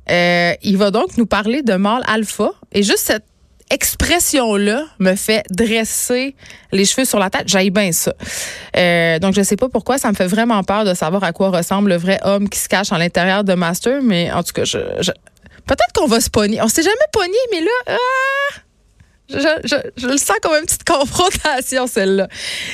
Euh, 0.10 0.54
il 0.64 0.78
va 0.78 0.92
donc 0.92 1.18
nous 1.18 1.26
parler 1.26 1.62
de 1.62 1.76
mâle 1.76 2.04
alpha. 2.08 2.52
Et 2.72 2.84
juste 2.84 3.00
cette 3.00 3.26
expression-là 3.70 4.86
me 5.00 5.16
fait 5.16 5.44
dresser 5.50 6.36
les 6.72 6.86
cheveux 6.86 7.06
sur 7.06 7.20
la 7.20 7.30
tête. 7.30 7.48
J'aille 7.48 7.70
bien 7.70 7.92
ça. 7.92 8.14
Euh, 8.76 9.20
donc, 9.20 9.34
je 9.34 9.42
sais 9.42 9.56
pas 9.56 9.70
pourquoi. 9.70 9.98
Ça 9.98 10.10
me 10.10 10.16
fait 10.16 10.28
vraiment 10.28 10.64
peur 10.64 10.86
de 10.86 10.94
savoir 10.94 11.24
à 11.24 11.32
quoi 11.32 11.50
ressemble 11.50 11.90
le 11.90 11.98
vrai 11.98 12.20
homme 12.24 12.50
qui 12.50 12.60
se 12.60 12.70
cache 12.70 12.92
à 12.92 12.98
l'intérieur 12.98 13.44
de 13.44 13.54
Master. 13.54 14.02
Mais 14.02 14.32
en 14.32 14.44
tout 14.44 14.54
cas, 14.54 14.66
je, 14.66 14.78
peut-être 14.78 15.94
qu'on 15.96 16.08
va 16.08 16.20
se 16.20 16.30
pogner. 16.30 16.62
On 16.62 16.68
s'est 16.68 16.84
jamais 16.84 16.96
pogné, 17.12 17.38
mais 17.52 17.62
là... 17.62 17.96
Ah! 17.98 18.63
Je, 19.30 20.06
le 20.06 20.18
sens 20.18 20.36
comme 20.42 20.54
une 20.54 20.66
petite 20.66 20.84
confrontation, 20.88 21.88
celle-là. 21.88 22.28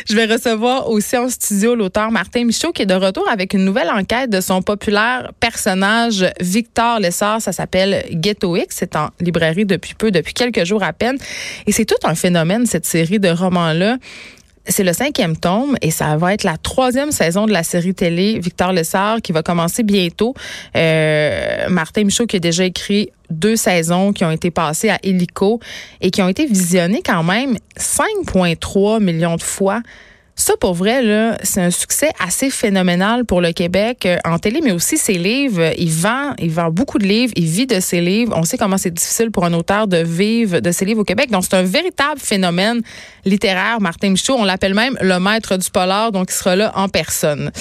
Je 0.09 0.15
vais 0.15 0.25
recevoir 0.25 0.89
aussi 0.89 1.15
en 1.15 1.29
studio 1.29 1.75
l'auteur 1.75 2.11
Martin 2.11 2.43
Michaud 2.45 2.71
qui 2.71 2.81
est 2.81 2.87
de 2.87 2.95
retour 2.95 3.29
avec 3.29 3.53
une 3.53 3.63
nouvelle 3.63 3.89
enquête 3.89 4.29
de 4.29 4.41
son 4.41 4.61
populaire 4.61 5.31
personnage 5.39 6.25
Victor 6.39 6.99
Lessard. 6.99 7.41
Ça 7.41 7.51
s'appelle 7.51 8.05
Ghetto 8.11 8.55
X. 8.55 8.77
C'est 8.79 8.95
en 8.95 9.09
librairie 9.19 9.65
depuis 9.65 9.93
peu, 9.93 10.11
depuis 10.11 10.33
quelques 10.33 10.65
jours 10.65 10.83
à 10.83 10.91
peine. 10.91 11.17
Et 11.67 11.71
c'est 11.71 11.85
tout 11.85 11.95
un 12.03 12.15
phénomène, 12.15 12.65
cette 12.65 12.85
série 12.85 13.19
de 13.19 13.29
romans-là. 13.29 13.97
C'est 14.69 14.83
le 14.83 14.93
cinquième 14.93 15.35
tome 15.35 15.77
et 15.81 15.89
ça 15.89 16.15
va 16.15 16.33
être 16.33 16.43
la 16.43 16.57
troisième 16.57 17.11
saison 17.11 17.47
de 17.47 17.51
la 17.51 17.63
série 17.63 17.95
télé 17.95 18.37
Victor 18.37 18.71
Lessard 18.71 19.19
qui 19.23 19.31
va 19.31 19.41
commencer 19.41 19.81
bientôt. 19.81 20.35
Euh, 20.75 21.67
Martin 21.69 22.03
Michaud 22.03 22.27
qui 22.27 22.35
a 22.35 22.39
déjà 22.39 22.65
écrit 22.65 23.09
deux 23.31 23.55
saisons 23.55 24.13
qui 24.13 24.23
ont 24.25 24.31
été 24.31 24.51
passées 24.51 24.89
à 24.89 24.99
Helico 25.01 25.59
et 26.01 26.11
qui 26.11 26.21
ont 26.21 26.29
été 26.29 26.45
visionnées 26.45 27.01
quand 27.03 27.23
même 27.23 27.57
5,3 27.77 29.01
millions 29.01 29.37
de 29.37 29.41
fois. 29.41 29.81
Ça, 30.39 30.53
pour 30.55 30.73
vrai, 30.73 31.03
là, 31.03 31.37
c'est 31.43 31.59
un 31.59 31.69
succès 31.69 32.11
assez 32.17 32.49
phénoménal 32.49 33.25
pour 33.25 33.41
le 33.41 33.51
Québec 33.51 34.05
euh, 34.05 34.15
en 34.23 34.39
télé, 34.39 34.61
mais 34.63 34.71
aussi 34.71 34.97
ses 34.97 35.15
livres. 35.15 35.73
Il 35.77 35.91
vend, 35.91 36.33
il 36.39 36.49
vend 36.49 36.71
beaucoup 36.71 36.97
de 36.97 37.05
livres, 37.05 37.33
il 37.35 37.45
vit 37.45 37.67
de 37.67 37.81
ses 37.81 37.99
livres. 37.99 38.33
On 38.37 38.45
sait 38.45 38.57
comment 38.57 38.77
c'est 38.77 38.93
difficile 38.93 39.31
pour 39.31 39.43
un 39.43 39.51
auteur 39.51 39.87
de 39.87 39.97
vivre 39.97 40.61
de 40.61 40.71
ses 40.71 40.85
livres 40.85 41.01
au 41.01 41.03
Québec. 41.03 41.29
Donc, 41.29 41.43
c'est 41.43 41.57
un 41.57 41.63
véritable 41.63 42.21
phénomène 42.21 42.81
littéraire, 43.25 43.81
Martin 43.81 44.11
Michaud. 44.11 44.35
On 44.37 44.45
l'appelle 44.45 44.73
même 44.73 44.97
le 45.01 45.19
maître 45.19 45.57
du 45.57 45.69
polar, 45.69 46.13
donc 46.13 46.29
il 46.31 46.33
sera 46.33 46.55
là 46.55 46.71
en 46.73 46.87
personne. 46.87 47.51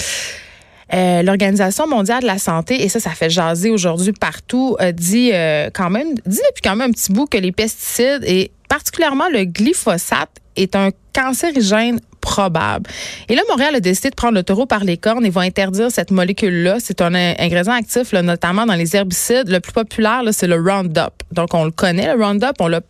Euh, 0.93 1.21
L'Organisation 1.21 1.85
mondiale 1.85 2.21
de 2.21 2.27
la 2.27 2.39
santé, 2.39 2.81
et 2.81 2.87
ça, 2.87 3.01
ça 3.01 3.09
fait 3.09 3.29
jaser 3.29 3.71
aujourd'hui 3.71 4.13
partout, 4.13 4.77
dit 4.93 5.31
euh, 5.33 5.69
quand 5.73 5.89
même, 5.89 6.13
dit 6.25 6.39
depuis 6.49 6.61
quand 6.63 6.77
même 6.77 6.91
un 6.91 6.93
petit 6.93 7.11
bout 7.11 7.25
que 7.25 7.37
les 7.37 7.51
pesticides 7.51 8.23
et 8.23 8.51
particulièrement 8.69 9.27
le 9.33 9.43
glyphosate 9.43 10.29
est 10.55 10.77
un 10.77 10.91
cancérigène 11.13 11.99
probable. 12.19 12.89
Et 13.27 13.35
là, 13.35 13.41
Montréal 13.49 13.75
a 13.75 13.79
décidé 13.79 14.09
de 14.09 14.15
prendre 14.15 14.35
le 14.35 14.43
taureau 14.43 14.65
par 14.65 14.83
les 14.83 14.97
cornes 14.97 15.25
et 15.25 15.29
va 15.29 15.41
interdire 15.41 15.91
cette 15.91 16.11
molécule-là. 16.11 16.77
C'est 16.79 17.01
un 17.01 17.13
ingrédient 17.13 17.73
actif, 17.73 18.13
notamment 18.13 18.65
dans 18.65 18.75
les 18.75 18.95
herbicides. 18.95 19.49
Le 19.49 19.59
plus 19.59 19.73
populaire, 19.73 20.21
c'est 20.31 20.47
le 20.47 20.55
Roundup. 20.55 21.23
Donc, 21.31 21.53
on 21.53 21.65
le 21.65 21.71
connaît, 21.71 22.13
le 22.15 22.23
Roundup. 22.23 22.53
On 22.59 22.67
l'a 22.67 22.81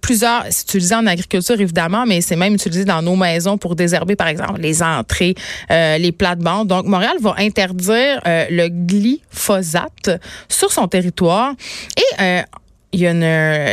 plusieurs, 0.00 0.44
c'est 0.50 0.64
utilisé 0.64 0.94
en 0.94 1.06
agriculture 1.06 1.60
évidemment, 1.60 2.06
mais 2.06 2.20
c'est 2.20 2.36
même 2.36 2.54
utilisé 2.54 2.84
dans 2.84 3.02
nos 3.02 3.16
maisons 3.16 3.58
pour 3.58 3.76
désherber, 3.76 4.16
par 4.16 4.28
exemple, 4.28 4.60
les 4.60 4.82
entrées, 4.82 5.34
euh, 5.70 5.98
les 5.98 6.12
plates-bandes. 6.12 6.68
Donc, 6.68 6.86
Montréal 6.86 7.16
va 7.20 7.34
interdire 7.38 8.20
euh, 8.26 8.46
le 8.50 8.68
glyphosate 8.68 10.10
sur 10.48 10.72
son 10.72 10.88
territoire. 10.88 11.54
Et 11.96 12.22
euh, 12.22 12.42
il 12.92 13.00
y 13.00 13.06
a 13.06 13.12
une, 13.12 13.20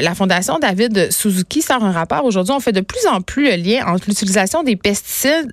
la 0.04 0.14
Fondation 0.14 0.60
David 0.60 1.12
Suzuki 1.12 1.64
sort 1.64 1.84
un 1.84 1.92
rapport. 1.92 2.24
Aujourd'hui, 2.24 2.54
on 2.56 2.60
fait 2.60 2.72
de 2.72 2.82
plus 2.82 3.08
en 3.08 3.22
plus 3.22 3.46
le 3.50 3.56
lien 3.56 3.86
entre 3.88 4.06
l'utilisation 4.08 4.62
des 4.62 4.76
pesticides, 4.76 5.52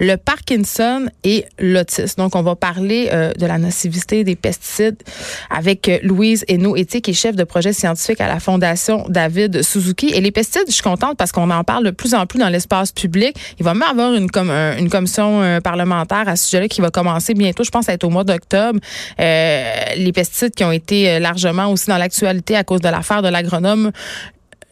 le 0.00 0.16
Parkinson 0.16 1.06
et 1.22 1.44
l'autisme. 1.60 2.22
Donc, 2.22 2.34
on 2.34 2.42
va 2.42 2.56
parler 2.56 3.08
euh, 3.12 3.32
de 3.32 3.46
la 3.46 3.58
nocivité 3.58 4.24
des 4.24 4.34
pesticides 4.34 5.00
avec 5.48 5.88
euh, 5.88 5.98
Louise 6.02 6.44
Hainaut, 6.48 6.74
éthique 6.74 7.08
et 7.08 7.12
chef 7.12 7.36
de 7.36 7.44
projet 7.44 7.72
scientifique 7.72 8.20
à 8.20 8.26
la 8.26 8.40
Fondation 8.40 9.06
David 9.08 9.62
Suzuki. 9.62 10.08
Et 10.08 10.20
les 10.20 10.32
pesticides, 10.32 10.66
je 10.66 10.74
suis 10.74 10.82
contente 10.82 11.16
parce 11.16 11.30
qu'on 11.30 11.50
en 11.50 11.62
parle 11.62 11.84
de 11.84 11.90
plus 11.92 12.14
en 12.14 12.26
plus 12.26 12.40
dans 12.40 12.48
l'espace 12.48 12.90
public. 12.90 13.36
Il 13.60 13.64
va 13.64 13.74
même 13.74 13.88
avoir 13.88 14.14
une, 14.14 14.28
comme, 14.28 14.50
une 14.50 14.90
commission 14.90 15.40
euh, 15.40 15.60
parlementaire 15.60 16.28
à 16.28 16.34
ce 16.34 16.46
sujet-là 16.46 16.66
qui 16.66 16.80
va 16.80 16.90
commencer 16.90 17.34
bientôt. 17.34 17.62
Je 17.62 17.70
pense 17.70 17.88
être 17.88 18.02
au 18.02 18.10
mois 18.10 18.24
d'octobre. 18.24 18.80
les 19.18 20.12
pesticides 20.12 20.54
qui 20.54 20.64
ont 20.64 20.72
été 20.72 21.20
largement 21.20 21.70
aussi 21.70 21.86
dans 21.86 21.98
l'actualité 21.98 22.56
à 22.56 22.64
cause 22.64 22.80
de 22.80 22.88
la 22.88 23.03
affaire 23.04 23.22
de 23.22 23.28
l'agronome 23.28 23.92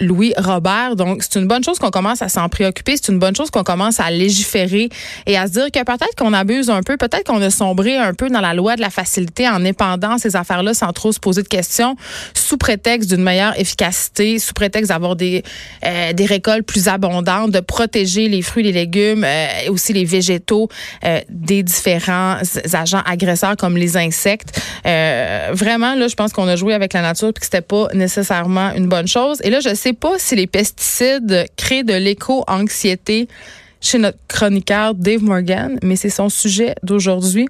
Louis 0.02 0.34
Robert. 0.36 0.96
Donc, 0.96 1.22
c'est 1.22 1.38
une 1.38 1.46
bonne 1.46 1.64
chose 1.64 1.78
qu'on 1.78 1.90
commence 1.90 2.22
à 2.22 2.28
s'en 2.28 2.48
préoccuper. 2.48 2.96
C'est 2.96 3.10
une 3.12 3.18
bonne 3.18 3.34
chose 3.34 3.50
qu'on 3.50 3.62
commence 3.62 4.00
à 4.00 4.10
légiférer 4.10 4.88
et 5.26 5.38
à 5.38 5.46
se 5.46 5.52
dire 5.52 5.70
que 5.72 5.82
peut-être 5.82 6.14
qu'on 6.16 6.32
abuse 6.32 6.70
un 6.70 6.82
peu, 6.82 6.96
peut-être 6.96 7.24
qu'on 7.24 7.40
a 7.40 7.50
sombré 7.50 7.96
un 7.96 8.12
peu 8.12 8.28
dans 8.28 8.40
la 8.40 8.54
loi 8.54 8.76
de 8.76 8.80
la 8.80 8.90
facilité 8.90 9.48
en 9.48 9.64
épandant 9.64 10.18
ces 10.18 10.36
affaires-là 10.36 10.74
sans 10.74 10.92
trop 10.92 11.12
se 11.12 11.20
poser 11.20 11.42
de 11.42 11.48
questions, 11.48 11.96
sous 12.34 12.56
prétexte 12.56 13.08
d'une 13.08 13.22
meilleure 13.22 13.58
efficacité, 13.58 14.38
sous 14.38 14.52
prétexte 14.52 14.90
d'avoir 14.90 15.16
des, 15.16 15.42
euh, 15.84 16.12
récoltes 16.26 16.66
plus 16.66 16.88
abondantes, 16.88 17.50
de 17.50 17.60
protéger 17.60 18.28
les 18.28 18.42
fruits, 18.42 18.62
les 18.62 18.72
légumes 18.72 19.24
euh, 19.24 19.46
et 19.64 19.68
aussi 19.68 19.92
les 19.92 20.04
végétaux 20.04 20.68
euh, 21.04 21.20
des 21.28 21.62
différents 21.62 22.36
agents 22.72 23.02
agresseurs 23.04 23.56
comme 23.56 23.76
les 23.76 23.96
insectes. 23.96 24.60
vraiment, 24.84 25.94
là, 25.94 26.08
je 26.08 26.14
pense 26.14 26.32
qu'on 26.32 26.48
a 26.48 26.56
joué 26.56 26.74
avec 26.74 26.92
la 26.92 27.02
nature 27.02 27.28
et 27.28 27.32
que 27.32 27.44
c'était 27.44 27.60
pas 27.60 27.88
nécessairement 27.94 28.72
une 28.74 28.88
bonne 28.88 29.08
chose. 29.08 29.38
Et 29.44 29.50
là, 29.50 29.60
je 29.60 29.74
sais 29.74 29.91
pas 29.92 30.18
si 30.18 30.36
les 30.36 30.46
pesticides 30.46 31.46
créent 31.56 31.84
de 31.84 31.94
l'éco-anxiété 31.94 33.28
chez 33.80 33.98
notre 33.98 34.18
chroniqueur 34.28 34.94
Dave 34.94 35.22
Morgan, 35.22 35.78
mais 35.82 35.96
c'est 35.96 36.10
son 36.10 36.28
sujet 36.28 36.74
d'aujourd'hui. 36.82 37.48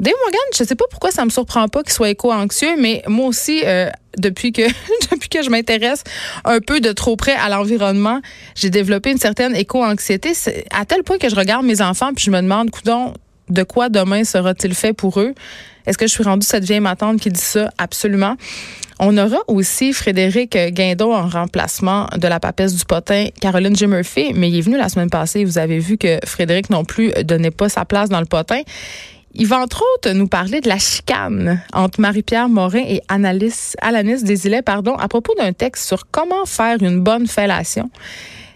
Dave 0.00 0.14
Morgan, 0.22 0.40
je 0.58 0.64
sais 0.64 0.74
pas 0.74 0.86
pourquoi 0.90 1.12
ça 1.12 1.24
me 1.24 1.30
surprend 1.30 1.68
pas 1.68 1.82
qu'il 1.82 1.92
soit 1.92 2.10
éco-anxieux, 2.10 2.76
mais 2.78 3.02
moi 3.06 3.26
aussi, 3.26 3.62
euh, 3.64 3.88
depuis 4.18 4.52
que 4.52 4.62
depuis 5.12 5.28
que 5.28 5.42
je 5.42 5.50
m'intéresse 5.50 6.02
un 6.44 6.60
peu 6.60 6.80
de 6.80 6.90
trop 6.92 7.16
près 7.16 7.34
à 7.34 7.48
l'environnement, 7.48 8.20
j'ai 8.56 8.70
développé 8.70 9.12
une 9.12 9.18
certaine 9.18 9.54
éco-anxiété 9.54 10.32
à 10.70 10.84
tel 10.84 11.04
point 11.04 11.18
que 11.18 11.28
je 11.28 11.36
regarde 11.36 11.64
mes 11.64 11.80
enfants 11.80 12.12
puis 12.14 12.24
je 12.24 12.30
me 12.30 12.40
demande, 12.40 12.70
coudon, 12.70 13.14
de 13.50 13.62
quoi 13.62 13.88
demain 13.88 14.24
sera-t-il 14.24 14.74
fait 14.74 14.94
pour 14.94 15.20
eux? 15.20 15.34
Est-ce 15.86 15.98
que 15.98 16.06
je 16.06 16.12
suis 16.12 16.24
rendue 16.24 16.46
cette 16.46 16.64
vieille 16.64 16.80
matante 16.80 17.20
qui 17.20 17.30
dit 17.30 17.40
ça? 17.40 17.70
Absolument. 17.78 18.36
On 19.06 19.18
aura 19.18 19.36
aussi 19.48 19.92
Frédéric 19.92 20.56
Guindon 20.56 21.14
en 21.14 21.28
remplacement 21.28 22.08
de 22.16 22.26
la 22.26 22.40
papesse 22.40 22.74
du 22.74 22.86
potin, 22.86 23.26
Caroline 23.38 23.76
J. 23.76 23.86
Murphy, 23.86 24.32
mais 24.34 24.48
il 24.48 24.56
est 24.56 24.62
venu 24.62 24.78
la 24.78 24.88
semaine 24.88 25.10
passée. 25.10 25.44
Vous 25.44 25.58
avez 25.58 25.78
vu 25.78 25.98
que 25.98 26.18
Frédéric 26.24 26.70
non 26.70 26.86
plus 26.86 27.12
donnait 27.22 27.50
pas 27.50 27.68
sa 27.68 27.84
place 27.84 28.08
dans 28.08 28.20
le 28.20 28.24
potin. 28.24 28.62
Il 29.34 29.46
va 29.46 29.60
entre 29.60 29.84
autres 29.94 30.10
nous 30.12 30.26
parler 30.26 30.62
de 30.62 30.70
la 30.70 30.78
chicane 30.78 31.62
entre 31.74 32.00
Marie-Pierre 32.00 32.48
Morin 32.48 32.82
et 32.88 33.02
Alanis 33.08 34.22
Desilets, 34.22 34.62
à 34.66 35.08
propos 35.08 35.34
d'un 35.34 35.52
texte 35.52 35.86
sur 35.86 36.10
comment 36.10 36.46
faire 36.46 36.82
une 36.82 37.00
bonne 37.00 37.26
fellation. 37.26 37.90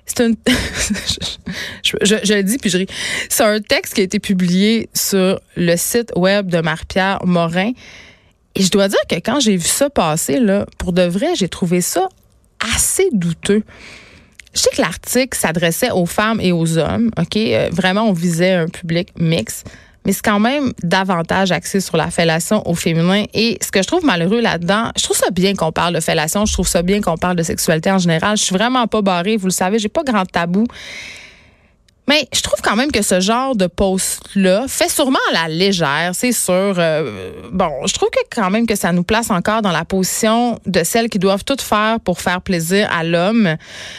C'est 0.07 0.23
un, 0.23 0.31
je, 1.83 1.93
je, 2.25 2.33
le 2.33 2.43
dis 2.43 2.57
puis 2.57 2.71
je 2.71 2.79
ris. 2.79 2.87
C'est 3.29 3.45
un 3.45 3.61
texte 3.61 3.93
qui 3.93 4.01
a 4.01 4.05
été 4.05 4.19
publié 4.19 4.89
sur 4.95 5.39
le 5.57 5.77
site 5.77 6.11
web 6.17 6.49
de 6.49 6.63
Marie-Pierre 6.63 7.19
Morin. 7.27 7.73
Et 8.55 8.63
je 8.63 8.71
dois 8.71 8.89
dire 8.89 8.99
que 9.09 9.17
quand 9.17 9.41
j'ai 9.41 9.57
vu 9.57 9.69
ça 9.69 9.91
passer, 9.91 10.41
là, 10.41 10.67
pour 10.79 10.93
de 10.93 11.03
vrai, 11.03 11.29
j'ai 11.37 11.49
trouvé 11.49 11.81
ça 11.81 12.09
assez 12.75 13.09
douteux. 13.13 13.63
Je 14.55 14.61
sais 14.61 14.71
que 14.71 14.81
l'article 14.81 15.39
s'adressait 15.39 15.91
aux 15.91 16.07
femmes 16.07 16.41
et 16.41 16.53
aux 16.53 16.79
hommes, 16.79 17.11
OK? 17.19 17.37
Euh, 17.37 17.69
vraiment, 17.73 18.03
on 18.05 18.13
visait 18.13 18.55
un 18.55 18.67
public 18.67 19.11
mixte, 19.17 19.69
mais 20.05 20.13
c'est 20.13 20.25
quand 20.25 20.41
même 20.41 20.73
davantage 20.83 21.53
axé 21.53 21.81
sur 21.81 21.97
la 21.97 22.11
fellation 22.11 22.67
au 22.67 22.75
féminin. 22.75 23.25
Et 23.35 23.59
ce 23.63 23.71
que 23.71 23.83
je 23.83 23.87
trouve 23.87 24.05
malheureux 24.05 24.41
là-dedans, 24.41 24.91
je 24.97 25.05
trouve 25.05 25.17
ça 25.17 25.31
bien 25.31 25.55
qu'on 25.55 25.71
parle 25.71 25.95
de 25.95 26.01
fellation, 26.01 26.47
je 26.47 26.53
trouve 26.53 26.67
ça 26.67 26.83
bien 26.83 27.01
qu'on 27.01 27.17
parle 27.17 27.37
de 27.37 27.43
sexualité 27.43 27.91
en 27.91 27.99
général. 27.99 28.37
Je 28.37 28.43
suis 28.45 28.55
vraiment 28.55 28.87
pas 28.87 29.03
barrée, 29.03 29.37
vous 29.37 29.47
le 29.47 29.53
savez, 29.53 29.79
j'ai 29.79 29.91
pas 29.91 30.03
grand 30.03 30.25
tabou. 30.25 30.67
Mais 32.09 32.27
je 32.35 32.41
trouve 32.41 32.63
quand 32.63 32.75
même 32.75 32.91
que 32.91 33.03
ce 33.03 33.21
genre 33.21 33.55
de 33.55 33.67
post-là 33.67 34.65
fait 34.67 34.89
sûrement 34.89 35.19
à 35.31 35.43
la 35.43 35.49
légère, 35.49 36.13
c'est 36.15 36.33
sûr. 36.33 36.75
Euh, 36.79 37.33
bon, 37.53 37.71
je 37.87 37.93
trouve 37.93 38.09
que 38.09 38.21
quand 38.35 38.49
même 38.49 38.67
que 38.67 38.77
ça 38.77 38.93
nous 38.93 39.03
place 39.03 39.31
encore 39.31 39.61
dans 39.61 39.73
la 39.73 39.85
position 39.85 40.59
de 40.65 40.85
celles 40.85 41.11
qui 41.11 41.19
doivent 41.19 41.45
tout 41.45 41.59
faire 41.61 42.01
pour 42.01 42.23
faire 42.23 42.41
plaisir 42.41 42.89
à 42.91 43.05
l'homme, 43.05 43.57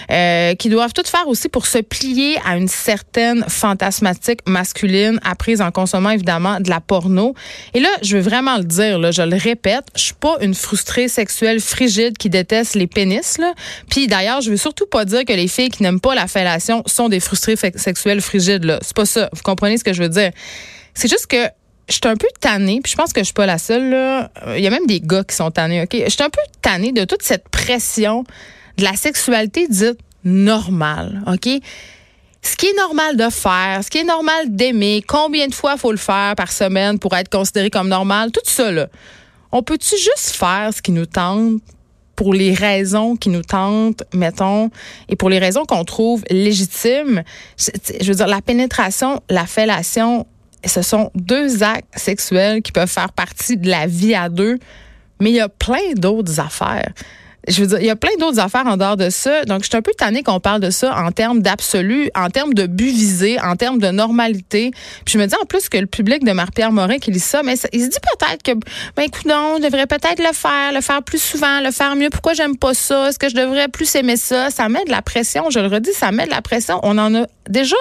euh, 0.10 0.56
qui 0.56 0.70
doivent 0.70 0.94
tout 0.94 1.06
faire 1.06 1.28
aussi 1.28 1.50
pour 1.50 1.68
se 1.68 1.78
plier 1.78 2.39
à 2.48 2.58
une 2.58 2.68
certaine 2.68 3.46
fantasmatique 3.48 4.39
masculine 4.48 5.20
apprise 5.24 5.62
en 5.62 5.70
consommant 5.70 6.10
évidemment 6.10 6.60
de 6.60 6.70
la 6.72 6.80
porno. 6.80 7.36
Et 7.75 7.80
là, 7.80 7.89
je 8.01 8.18
veux 8.18 8.24
vraiment 8.24 8.58
le 8.58 8.63
dire, 8.63 8.98
là, 8.98 9.12
je 9.12 9.22
le 9.22 9.38
répète, 9.38 9.86
je 9.96 10.01
suis 10.01 10.13
pas 10.16 10.38
une 10.42 10.56
frustrée 10.56 11.10
sexuelle 11.10 11.60
frigide 11.60 12.18
qui 12.18 12.32
déteste 12.32 12.74
les 12.74 12.88
pénis. 12.88 13.38
Là. 13.38 13.54
Puis 13.88 14.08
d'ailleurs, 14.08 14.42
je 14.42 14.50
veux 14.50 14.58
surtout 14.58 14.88
pas 14.88 15.06
dire 15.06 15.25
que 15.25 15.34
les 15.34 15.48
filles 15.48 15.70
qui 15.70 15.84
n'aiment 15.84 16.01
pas 16.01 16.16
la 16.16 16.25
fellation 16.25 16.82
sont 16.88 17.08
des 17.08 17.20
frustrées 17.20 17.56
sexuelles 17.56 17.99
frigide. 18.22 18.79
C'est 18.82 18.96
pas 18.96 19.06
ça. 19.06 19.29
Vous 19.34 19.41
comprenez 19.41 19.77
ce 19.77 19.84
que 19.84 19.94
je 19.94 20.01
veux 20.01 20.10
dire? 20.10 20.32
C'est 20.94 21.10
juste 21.10 21.27
que 21.27 21.48
je 21.88 21.94
suis 21.94 22.01
un 22.06 22.15
peu 22.15 22.27
tannée, 22.39 22.82
puis 22.84 22.91
je 22.91 22.98
pense 22.98 23.13
que 23.13 23.22
je 23.22 23.25
suis 23.25 23.34
pas 23.34 23.46
la 23.46 23.58
seule, 23.58 23.89
là. 23.89 24.32
Il 24.56 24.62
y 24.63 24.68
a 24.68 24.70
même 24.70 24.86
des 24.86 25.00
gars 25.00 25.24
qui 25.24 25.36
sont 25.36 25.50
tannés, 25.50 25.82
OK? 25.82 25.89
Je 25.94 26.10
suis 26.10 26.24
un 26.24 26.29
peu 26.29 26.41
tannée 26.62 26.91
de 26.91 27.03
toute 27.03 27.24
cette 27.24 27.50
pression 27.50 28.24
de 28.77 28.84
la 28.84 28.96
sexualité 28.96 29.68
dite 29.68 30.00
normale, 30.24 31.24
OK? 31.27 31.50
Ce 32.41 32.56
qui 32.56 32.68
est 32.68 32.77
normal 32.77 33.18
de 33.18 33.29
faire, 33.29 33.82
ce 33.84 33.89
qui 33.89 33.98
est 33.98 34.03
normal 34.03 34.56
d'aimer, 34.56 35.03
combien 35.06 35.48
de 35.48 35.53
fois 35.53 35.77
faut 35.77 35.91
le 35.91 35.98
faire 35.98 36.36
par 36.36 36.51
semaine 36.51 37.00
pour 37.00 37.15
être 37.15 37.29
considéré 37.29 37.70
comme 37.70 37.89
normal, 37.89 38.32
tout 38.32 38.39
ça, 38.44 38.72
là. 38.72 38.88
On 39.51 39.63
peut-tu 39.63 39.98
juste 39.98 40.36
faire 40.36 40.70
ce 40.74 40.82
qui 40.82 40.91
nous 40.91 41.08
tente 41.08 41.62
pour 42.20 42.34
les 42.34 42.54
raisons 42.54 43.16
qui 43.16 43.30
nous 43.30 43.44
tentent, 43.44 44.04
mettons, 44.14 44.72
et 45.08 45.16
pour 45.16 45.30
les 45.30 45.40
raisons 45.40 45.64
qu'on 45.64 45.86
trouve 45.86 46.22
légitimes. 46.30 47.24
Je, 47.58 48.06
veux 48.08 48.16
dire, 48.16 48.28
la 48.28 48.42
pénétration, 48.42 49.22
la 49.30 49.46
fellation, 49.46 50.28
ce 50.66 50.82
sont 50.82 51.12
deux 51.16 51.64
actes 51.64 51.98
sexuels 51.98 52.62
qui 52.62 52.74
peuvent 52.74 52.90
faire 52.90 53.14
partie 53.14 53.56
de 53.56 53.70
la 53.70 53.88
vie 53.88 54.16
à 54.16 54.28
deux, 54.28 54.60
mais 55.22 55.30
il 55.30 55.38
y 55.38 55.40
a 55.40 55.48
plein 55.48 55.94
d'autres 55.96 56.42
affaires 56.42 56.92
je 57.48 57.62
veux 57.62 57.67
dire, 57.67 57.79
il 57.79 57.86
y 57.86 57.89
a 57.89 57.96
plein 57.96 58.12
d'autres 58.19 58.39
affaires 58.39 58.65
en 58.67 58.77
dehors 58.77 58.98
de 58.98 59.10
ça. 59.10 59.46
Donc, 59.46 59.63
je 59.63 59.69
suis 59.69 59.77
un 59.77 59.81
peu 59.81 59.91
tannée 59.98 60.24
qu'on 60.24 60.39
parle 60.39 60.60
de 60.62 60.69
ça 60.69 60.96
en 60.98 61.12
termes 61.12 61.41
d'absolu, 61.41 62.10
en 62.15 62.29
termes 62.29 62.53
de 62.53 62.67
but 62.67 62.91
visé, 62.91 63.39
en 63.39 63.55
termes 63.55 63.79
de 63.79 63.88
normalité. 63.88 64.72
Puis 65.05 65.13
je 65.13 65.17
me 65.17 65.25
dis 65.25 65.36
en 65.41 65.46
plus 65.46 65.69
que 65.69 65.77
le 65.77 65.86
public 65.86 66.24
de 66.25 66.31
Marie-Pierre 66.31 66.72
Morin 66.72 66.98
qui 66.98 67.12
lit 67.12 67.19
ça, 67.19 67.41
mais 67.43 67.55
il 67.74 67.81
se 67.81 67.88
dit 67.88 67.98
peut-être 68.17 68.43
que, 68.43 68.51
ben 68.96 69.03
écoute, 69.03 69.25
non, 69.25 69.55
je 69.58 69.63
devrais 69.63 69.88
peut-être 69.88 70.19
le 70.19 70.34
faire, 70.34 70.74
le 70.74 70.81
faire 70.81 71.01
plus 71.01 71.22
souvent, 71.22 71.62
le 71.62 71.72
faire 71.72 71.96
mieux. 71.96 72.10
Pourquoi 72.10 72.34
j'aime 72.34 72.58
pas 72.58 72.74
ça? 72.74 73.10
Est-ce 73.10 73.19
que 73.19 73.29
je 73.29 73.36
devrais 73.36 73.67
plus 73.67 73.93
aimer 73.96 74.17
ça? 74.17 74.50
Ça 74.50 74.69
met 74.69 74.84
de 74.86 74.91
la 74.91 75.01
pression. 75.01 75.50
Je 75.50 75.60
le 75.60 75.67
redis, 75.67 75.93
ça 75.93 76.12
met 76.12 76.25
de 76.25 76.31
la 76.31 76.41
pression. 76.41 76.79
On 76.84 76.98
en 76.98 77.15
a 77.15 77.25
déjà 77.50 77.75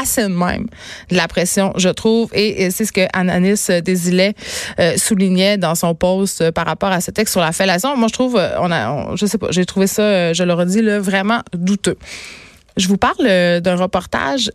assez 0.00 0.22
de 0.22 0.28
même 0.28 0.66
de 1.10 1.16
la 1.16 1.28
pression, 1.28 1.72
je 1.76 1.88
trouve. 1.88 2.30
Et, 2.34 2.70
c'est 2.70 2.84
ce 2.84 2.92
que 2.92 3.06
Ananis 3.12 3.66
Désilet 3.84 4.34
euh, 4.78 4.96
soulignait 4.96 5.58
dans 5.58 5.74
son 5.74 5.94
post 5.94 6.40
euh, 6.40 6.52
par 6.52 6.66
rapport 6.66 6.90
à 6.90 7.00
ce 7.00 7.10
texte 7.10 7.32
sur 7.32 7.40
la 7.40 7.52
fellation. 7.52 7.96
Moi, 7.96 8.08
je 8.08 8.12
trouve, 8.12 8.36
euh, 8.36 8.56
on 8.60 8.70
a, 8.70 9.14
je 9.16 9.26
sais 9.26 9.38
pas, 9.38 9.48
j'ai 9.50 9.66
trouvé 9.66 9.86
ça, 9.86 10.32
je 10.32 10.42
le 10.42 10.52
redis, 10.52 10.82
là, 10.82 10.98
vraiment 11.00 11.40
douteux. 11.52 11.96
Je 12.76 12.88
vous 12.88 12.96
parle 12.96 13.60
d'un 13.60 13.76
reportage 13.76 14.50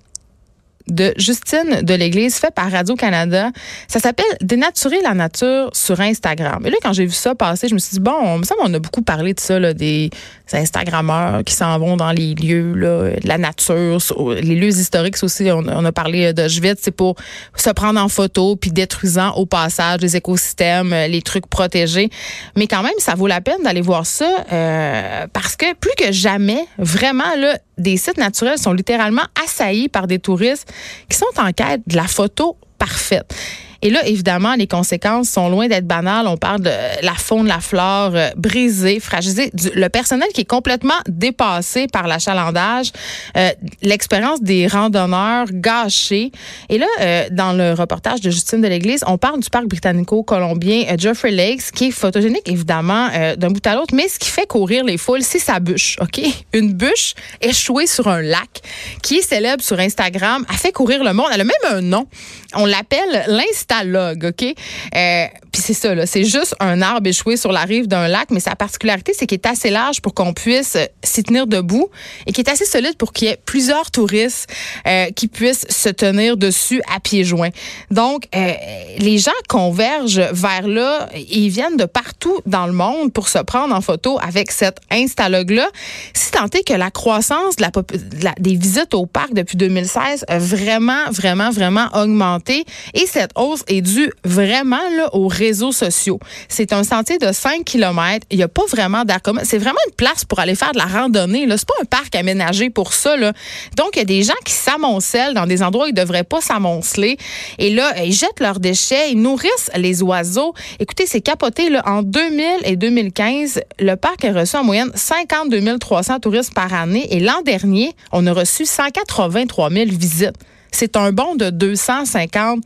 de 0.89 1.13
Justine 1.17 1.81
de 1.81 1.93
l'Église 1.93 2.35
fait 2.35 2.53
par 2.53 2.71
Radio-Canada. 2.71 3.51
Ça 3.87 3.99
s'appelle 3.99 4.25
Dénaturer 4.41 5.01
la 5.01 5.13
nature 5.13 5.69
sur 5.73 5.99
Instagram. 5.99 6.65
Et 6.65 6.69
là, 6.69 6.77
quand 6.81 6.93
j'ai 6.93 7.05
vu 7.05 7.13
ça 7.13 7.35
passer, 7.35 7.67
je 7.67 7.73
me 7.73 7.79
suis 7.79 7.95
dit, 7.95 7.99
bon, 7.99 8.15
on 8.21 8.37
me 8.39 8.43
semble 8.43 8.61
on 8.63 8.73
a 8.73 8.79
beaucoup 8.79 9.01
parlé 9.01 9.33
de 9.33 9.39
ça, 9.39 9.59
là, 9.59 9.73
des 9.73 10.09
Instagrammeurs 10.53 11.43
qui 11.43 11.53
s'en 11.53 11.77
vont 11.79 11.97
dans 11.97 12.11
les 12.11 12.33
lieux, 12.35 12.73
là, 12.73 13.11
la 13.23 13.37
nature, 13.37 13.99
les 14.41 14.55
lieux 14.55 14.69
historiques 14.69 15.17
aussi. 15.21 15.49
On, 15.51 15.85
a 15.85 15.91
parlé 15.91 16.33
d'Auschwitz, 16.33 16.79
c'est 16.81 16.91
pour 16.91 17.15
se 17.55 17.69
prendre 17.69 17.99
en 17.99 18.09
photo 18.09 18.55
puis 18.55 18.71
détruisant 18.71 19.33
au 19.35 19.45
passage 19.45 20.01
les 20.01 20.15
écosystèmes, 20.15 20.89
les 20.89 21.21
trucs 21.21 21.47
protégés. 21.47 22.09
Mais 22.55 22.67
quand 22.67 22.83
même, 22.83 22.93
ça 22.99 23.15
vaut 23.15 23.27
la 23.27 23.41
peine 23.41 23.61
d'aller 23.63 23.81
voir 23.81 24.05
ça 24.05 24.29
euh, 24.51 25.27
parce 25.33 25.55
que 25.55 25.73
plus 25.73 25.91
que 25.97 26.11
jamais, 26.11 26.65
vraiment, 26.77 27.35
là, 27.37 27.57
des 27.77 27.97
sites 27.97 28.17
naturels 28.17 28.57
sont 28.57 28.73
littéralement 28.73 29.25
assaillis 29.43 29.89
par 29.89 30.07
des 30.07 30.19
touristes 30.19 30.71
qui 31.09 31.17
sont 31.17 31.25
en 31.37 31.51
quête 31.51 31.81
de 31.87 31.95
la 31.95 32.07
photo 32.07 32.57
parfaite. 32.77 33.33
Et 33.81 33.89
là, 33.89 34.05
évidemment, 34.05 34.55
les 34.55 34.67
conséquences 34.67 35.29
sont 35.29 35.49
loin 35.49 35.67
d'être 35.67 35.85
banales. 35.85 36.27
On 36.27 36.37
parle 36.37 36.61
de 36.61 36.71
la 37.01 37.13
faune, 37.13 37.47
la 37.47 37.59
flore 37.59 38.11
euh, 38.15 38.29
brisée, 38.35 38.99
fragilisée, 38.99 39.51
le 39.73 39.87
personnel 39.89 40.27
qui 40.33 40.41
est 40.41 40.49
complètement 40.49 40.95
dépassé 41.07 41.87
par 41.87 42.07
l'achalandage, 42.07 42.91
euh, 43.35 43.49
l'expérience 43.81 44.41
des 44.41 44.67
randonneurs 44.67 45.47
gâchée. 45.51 46.31
Et 46.69 46.77
là, 46.77 46.87
euh, 47.01 47.25
dans 47.31 47.53
le 47.53 47.73
reportage 47.73 48.21
de 48.21 48.29
Justine 48.29 48.61
de 48.61 48.67
l'Église, 48.67 49.03
on 49.07 49.17
parle 49.17 49.39
du 49.39 49.49
parc 49.49 49.65
britannico-colombien 49.65 50.95
Geoffrey 50.97 51.31
Lakes, 51.31 51.71
qui 51.73 51.87
est 51.87 51.91
photogénique, 51.91 52.47
évidemment, 52.47 53.09
d'un 53.37 53.49
bout 53.49 53.65
à 53.65 53.75
l'autre, 53.75 53.93
mais 53.93 54.07
ce 54.07 54.19
qui 54.19 54.29
fait 54.29 54.47
courir 54.47 54.83
les 54.83 54.97
foules, 54.97 55.21
c'est 55.21 55.39
sa 55.39 55.59
bûche, 55.59 55.97
OK? 56.01 56.21
Une 56.53 56.73
bûche 56.73 57.13
échouée 57.41 57.87
sur 57.87 58.07
un 58.07 58.21
lac 58.21 58.61
qui 59.01 59.17
est 59.17 59.21
célèbre 59.21 59.63
sur 59.63 59.79
Instagram, 59.79 60.45
a 60.49 60.53
fait 60.53 60.71
courir 60.71 61.03
le 61.03 61.13
monde. 61.13 61.27
Elle 61.33 61.41
a 61.41 61.43
même 61.43 61.55
un 61.69 61.81
nom. 61.81 62.07
On 62.53 62.65
l'appelle 62.65 63.25
OK? 63.71 64.43
Euh, 64.43 65.25
puis 65.51 65.61
c'est 65.61 65.73
ça, 65.73 66.05
c'est 66.05 66.23
juste 66.23 66.55
un 66.59 66.81
arbre 66.81 67.07
échoué 67.07 67.37
sur 67.37 67.51
la 67.51 67.61
rive 67.61 67.87
d'un 67.87 68.07
lac, 68.07 68.29
mais 68.31 68.39
sa 68.39 68.55
particularité, 68.55 69.13
c'est 69.17 69.25
qu'il 69.25 69.37
est 69.37 69.45
assez 69.45 69.69
large 69.69 70.01
pour 70.01 70.13
qu'on 70.13 70.33
puisse 70.33 70.75
euh, 70.75 70.85
s'y 71.03 71.23
tenir 71.23 71.47
debout 71.47 71.89
et 72.25 72.31
qui 72.31 72.41
est 72.41 72.49
assez 72.49 72.65
solide 72.65 72.95
pour 72.97 73.13
qu'il 73.13 73.27
y 73.27 73.31
ait 73.31 73.39
plusieurs 73.45 73.91
touristes 73.91 74.49
euh, 74.87 75.09
qui 75.15 75.27
puissent 75.27 75.65
se 75.69 75.89
tenir 75.89 76.37
dessus 76.37 76.81
à 76.93 76.99
pieds 76.99 77.23
joints. 77.23 77.49
Donc, 77.91 78.27
les 78.33 79.17
gens 79.17 79.31
convergent 79.47 80.21
vers 80.31 80.67
là, 80.67 81.09
ils 81.15 81.49
viennent 81.49 81.77
de 81.77 81.85
partout 81.85 82.39
dans 82.45 82.67
le 82.67 82.73
monde 82.73 83.11
pour 83.13 83.27
se 83.27 83.39
prendre 83.39 83.73
en 83.73 83.81
photo 83.81 84.19
avec 84.21 84.51
cette 84.51 84.79
instalogue-là. 84.91 85.67
Si 86.13 86.31
tant 86.31 86.45
est 86.45 86.65
que 86.65 86.73
la 86.73 86.91
croissance 86.91 87.55
des 87.55 88.55
visites 88.55 88.93
au 88.93 89.05
parc 89.05 89.33
depuis 89.33 89.57
2016 89.57 90.25
a 90.27 90.37
vraiment, 90.37 91.09
vraiment, 91.11 91.49
vraiment 91.49 91.87
augmenté 91.93 92.65
et 92.93 93.05
cette 93.05 93.31
hausse 93.35 93.56
est 93.67 93.81
due 93.81 94.11
vraiment 94.23 94.77
aux 95.13 95.27
réseaux 95.27 95.71
sociaux. 95.71 96.19
C'est 96.49 96.73
un 96.73 96.83
sentier 96.83 97.17
de 97.17 97.31
5 97.31 97.63
km. 97.63 98.25
Il 98.29 98.37
n'y 98.37 98.43
a 98.43 98.47
pas 98.47 98.65
vraiment 98.69 99.03
d'air 99.03 99.21
commun. 99.21 99.41
C'est 99.43 99.57
vraiment 99.57 99.79
une 99.87 99.93
place 99.93 100.25
pour 100.25 100.39
aller 100.39 100.55
faire 100.55 100.71
de 100.71 100.77
la 100.77 100.85
randonnée. 100.85 101.41
Ce 101.41 101.45
n'est 101.45 101.57
pas 101.57 101.73
un 101.81 101.85
parc 101.85 102.15
aménagé 102.15 102.69
pour 102.69 102.93
ça. 102.93 103.15
Là. 103.17 103.33
Donc, 103.75 103.91
il 103.93 103.99
y 103.99 104.01
a 104.01 104.05
des 104.05 104.23
gens 104.23 104.33
qui 104.45 104.53
s'amoncellent 104.53 105.33
dans 105.33 105.45
des 105.45 105.63
endroits 105.63 105.85
où 105.85 105.87
ils 105.87 105.95
ne 105.95 106.01
devraient 106.01 106.23
pas 106.23 106.41
s'amonceler. 106.41 107.17
Et 107.57 107.69
là, 107.69 108.03
ils 108.03 108.13
jettent 108.13 108.39
leurs 108.39 108.59
déchets, 108.59 109.11
ils 109.11 109.21
nourrissent 109.21 109.71
les 109.75 110.01
oiseaux. 110.03 110.53
Écoutez, 110.79 111.05
c'est 111.05 111.21
capoté. 111.21 111.69
Là. 111.69 111.81
En 111.85 112.01
2000 112.01 112.45
et 112.63 112.75
2015, 112.75 113.61
le 113.79 113.95
parc 113.95 114.25
a 114.25 114.33
reçu 114.33 114.55
en 114.55 114.63
moyenne 114.63 114.91
52 114.95 115.77
300 115.79 116.19
touristes 116.19 116.53
par 116.53 116.73
année. 116.73 117.07
Et 117.11 117.19
l'an 117.19 117.41
dernier, 117.45 117.93
on 118.11 118.25
a 118.27 118.33
reçu 118.33 118.65
183 118.65 119.69
000 119.69 119.85
visites. 119.89 120.35
C'est 120.71 120.95
un 120.95 121.11
bond 121.11 121.35
de 121.35 121.49
250 121.49 122.63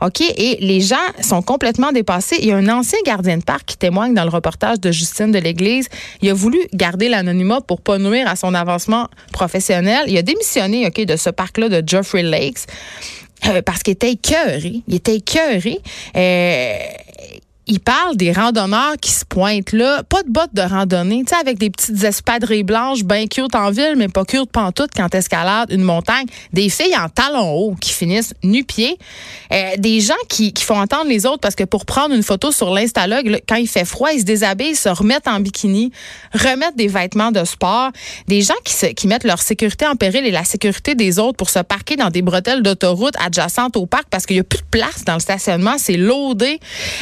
OK? 0.00 0.20
Et 0.20 0.58
les 0.60 0.80
gens 0.80 0.96
sont 1.20 1.42
complètement 1.42 1.92
dépassés. 1.92 2.36
Il 2.40 2.46
y 2.46 2.52
a 2.52 2.56
un 2.56 2.68
ancien 2.68 2.98
gardien 3.04 3.38
de 3.38 3.42
parc 3.42 3.64
qui 3.64 3.76
témoigne 3.76 4.14
dans 4.14 4.24
le 4.24 4.30
reportage 4.30 4.80
de 4.80 4.90
Justine 4.92 5.32
de 5.32 5.38
l'Église. 5.38 5.88
Il 6.22 6.30
a 6.30 6.34
voulu 6.34 6.58
garder 6.72 7.08
l'anonymat 7.08 7.60
pour 7.60 7.80
pas 7.80 7.98
nuire 7.98 8.28
à 8.28 8.36
son 8.36 8.54
avancement 8.54 9.08
professionnel. 9.32 10.04
Il 10.06 10.16
a 10.16 10.22
démissionné, 10.22 10.86
OK, 10.86 11.04
de 11.04 11.16
ce 11.16 11.30
parc-là 11.30 11.68
de 11.68 11.82
Geoffrey 11.86 12.22
Lakes. 12.22 12.66
Euh, 13.46 13.62
parce 13.62 13.82
qu'il 13.82 13.92
était 13.92 14.12
écœuré. 14.12 14.82
Il 14.88 14.94
était 14.96 15.16
écœuré. 15.16 15.78
Euh, 16.16 16.74
il 17.68 17.80
parle 17.80 18.16
des 18.16 18.32
randonneurs 18.32 18.96
qui 19.00 19.10
se 19.10 19.26
pointent 19.26 19.72
là, 19.72 20.02
pas 20.02 20.22
de 20.22 20.30
bottes 20.30 20.54
de 20.54 20.62
randonnée, 20.62 21.22
tu 21.24 21.34
sais, 21.34 21.40
avec 21.40 21.58
des 21.58 21.68
petites 21.68 22.02
espadrilles 22.02 22.62
blanches, 22.62 23.04
bien 23.04 23.26
cute 23.26 23.54
en 23.54 23.70
ville, 23.70 23.94
mais 23.96 24.08
pas 24.08 24.24
cute 24.24 24.50
pantoute 24.50 24.90
quand 24.96 25.14
escalade 25.14 25.70
une 25.70 25.82
montagne. 25.82 26.24
Des 26.54 26.70
filles 26.70 26.96
en 26.96 27.10
talons 27.10 27.52
hauts 27.52 27.74
qui 27.78 27.92
finissent 27.92 28.32
nu-pieds. 28.42 28.98
Euh, 29.52 29.72
des 29.76 30.00
gens 30.00 30.14
qui, 30.28 30.54
qui, 30.54 30.64
font 30.64 30.80
entendre 30.80 31.08
les 31.08 31.26
autres 31.26 31.40
parce 31.40 31.54
que 31.54 31.64
pour 31.64 31.84
prendre 31.84 32.14
une 32.14 32.22
photo 32.22 32.50
sur 32.50 32.72
l'Instalogue, 32.72 33.40
quand 33.46 33.56
il 33.56 33.68
fait 33.68 33.84
froid, 33.84 34.10
ils 34.12 34.20
se 34.20 34.24
déshabillent, 34.24 34.74
se 34.74 34.88
remettent 34.88 35.28
en 35.28 35.40
bikini, 35.40 35.92
remettent 36.32 36.76
des 36.76 36.88
vêtements 36.88 37.32
de 37.32 37.44
sport. 37.44 37.90
Des 38.28 38.40
gens 38.40 38.54
qui, 38.64 38.72
se, 38.72 38.86
qui 38.86 39.06
mettent 39.08 39.24
leur 39.24 39.40
sécurité 39.40 39.86
en 39.86 39.96
péril 39.96 40.24
et 40.24 40.30
la 40.30 40.44
sécurité 40.44 40.94
des 40.94 41.18
autres 41.18 41.36
pour 41.36 41.50
se 41.50 41.58
parquer 41.58 41.96
dans 41.96 42.08
des 42.08 42.22
bretelles 42.22 42.62
d'autoroute 42.62 43.14
adjacentes 43.20 43.76
au 43.76 43.84
parc 43.84 44.06
parce 44.10 44.24
qu'il 44.24 44.36
n'y 44.36 44.40
a 44.40 44.44
plus 44.44 44.60
de 44.60 44.70
place 44.70 45.04
dans 45.04 45.14
le 45.14 45.20
stationnement, 45.20 45.76
c'est 45.76 45.98
loadé. 45.98 46.60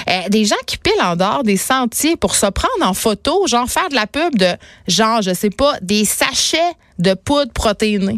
Euh, 0.09 0.29
des 0.29 0.45
gens 0.45 0.56
qui 0.67 0.79
pilent 0.79 1.03
en 1.03 1.17
dehors 1.17 1.43
des 1.43 1.57
sentiers 1.57 2.17
pour 2.17 2.35
se 2.35 2.47
prendre 2.47 2.83
en 2.83 2.95
photo, 2.95 3.47
genre 3.47 3.69
faire 3.69 3.89
de 3.89 3.95
la 3.95 4.07
pub 4.07 4.37
de, 4.37 4.57
genre, 4.87 5.23
je 5.23 5.35
sais 5.35 5.51
pas, 5.51 5.75
des 5.83 6.05
sachets 6.05 6.75
de 6.99 7.15
poudre 7.15 7.53
protéinée. 7.53 8.17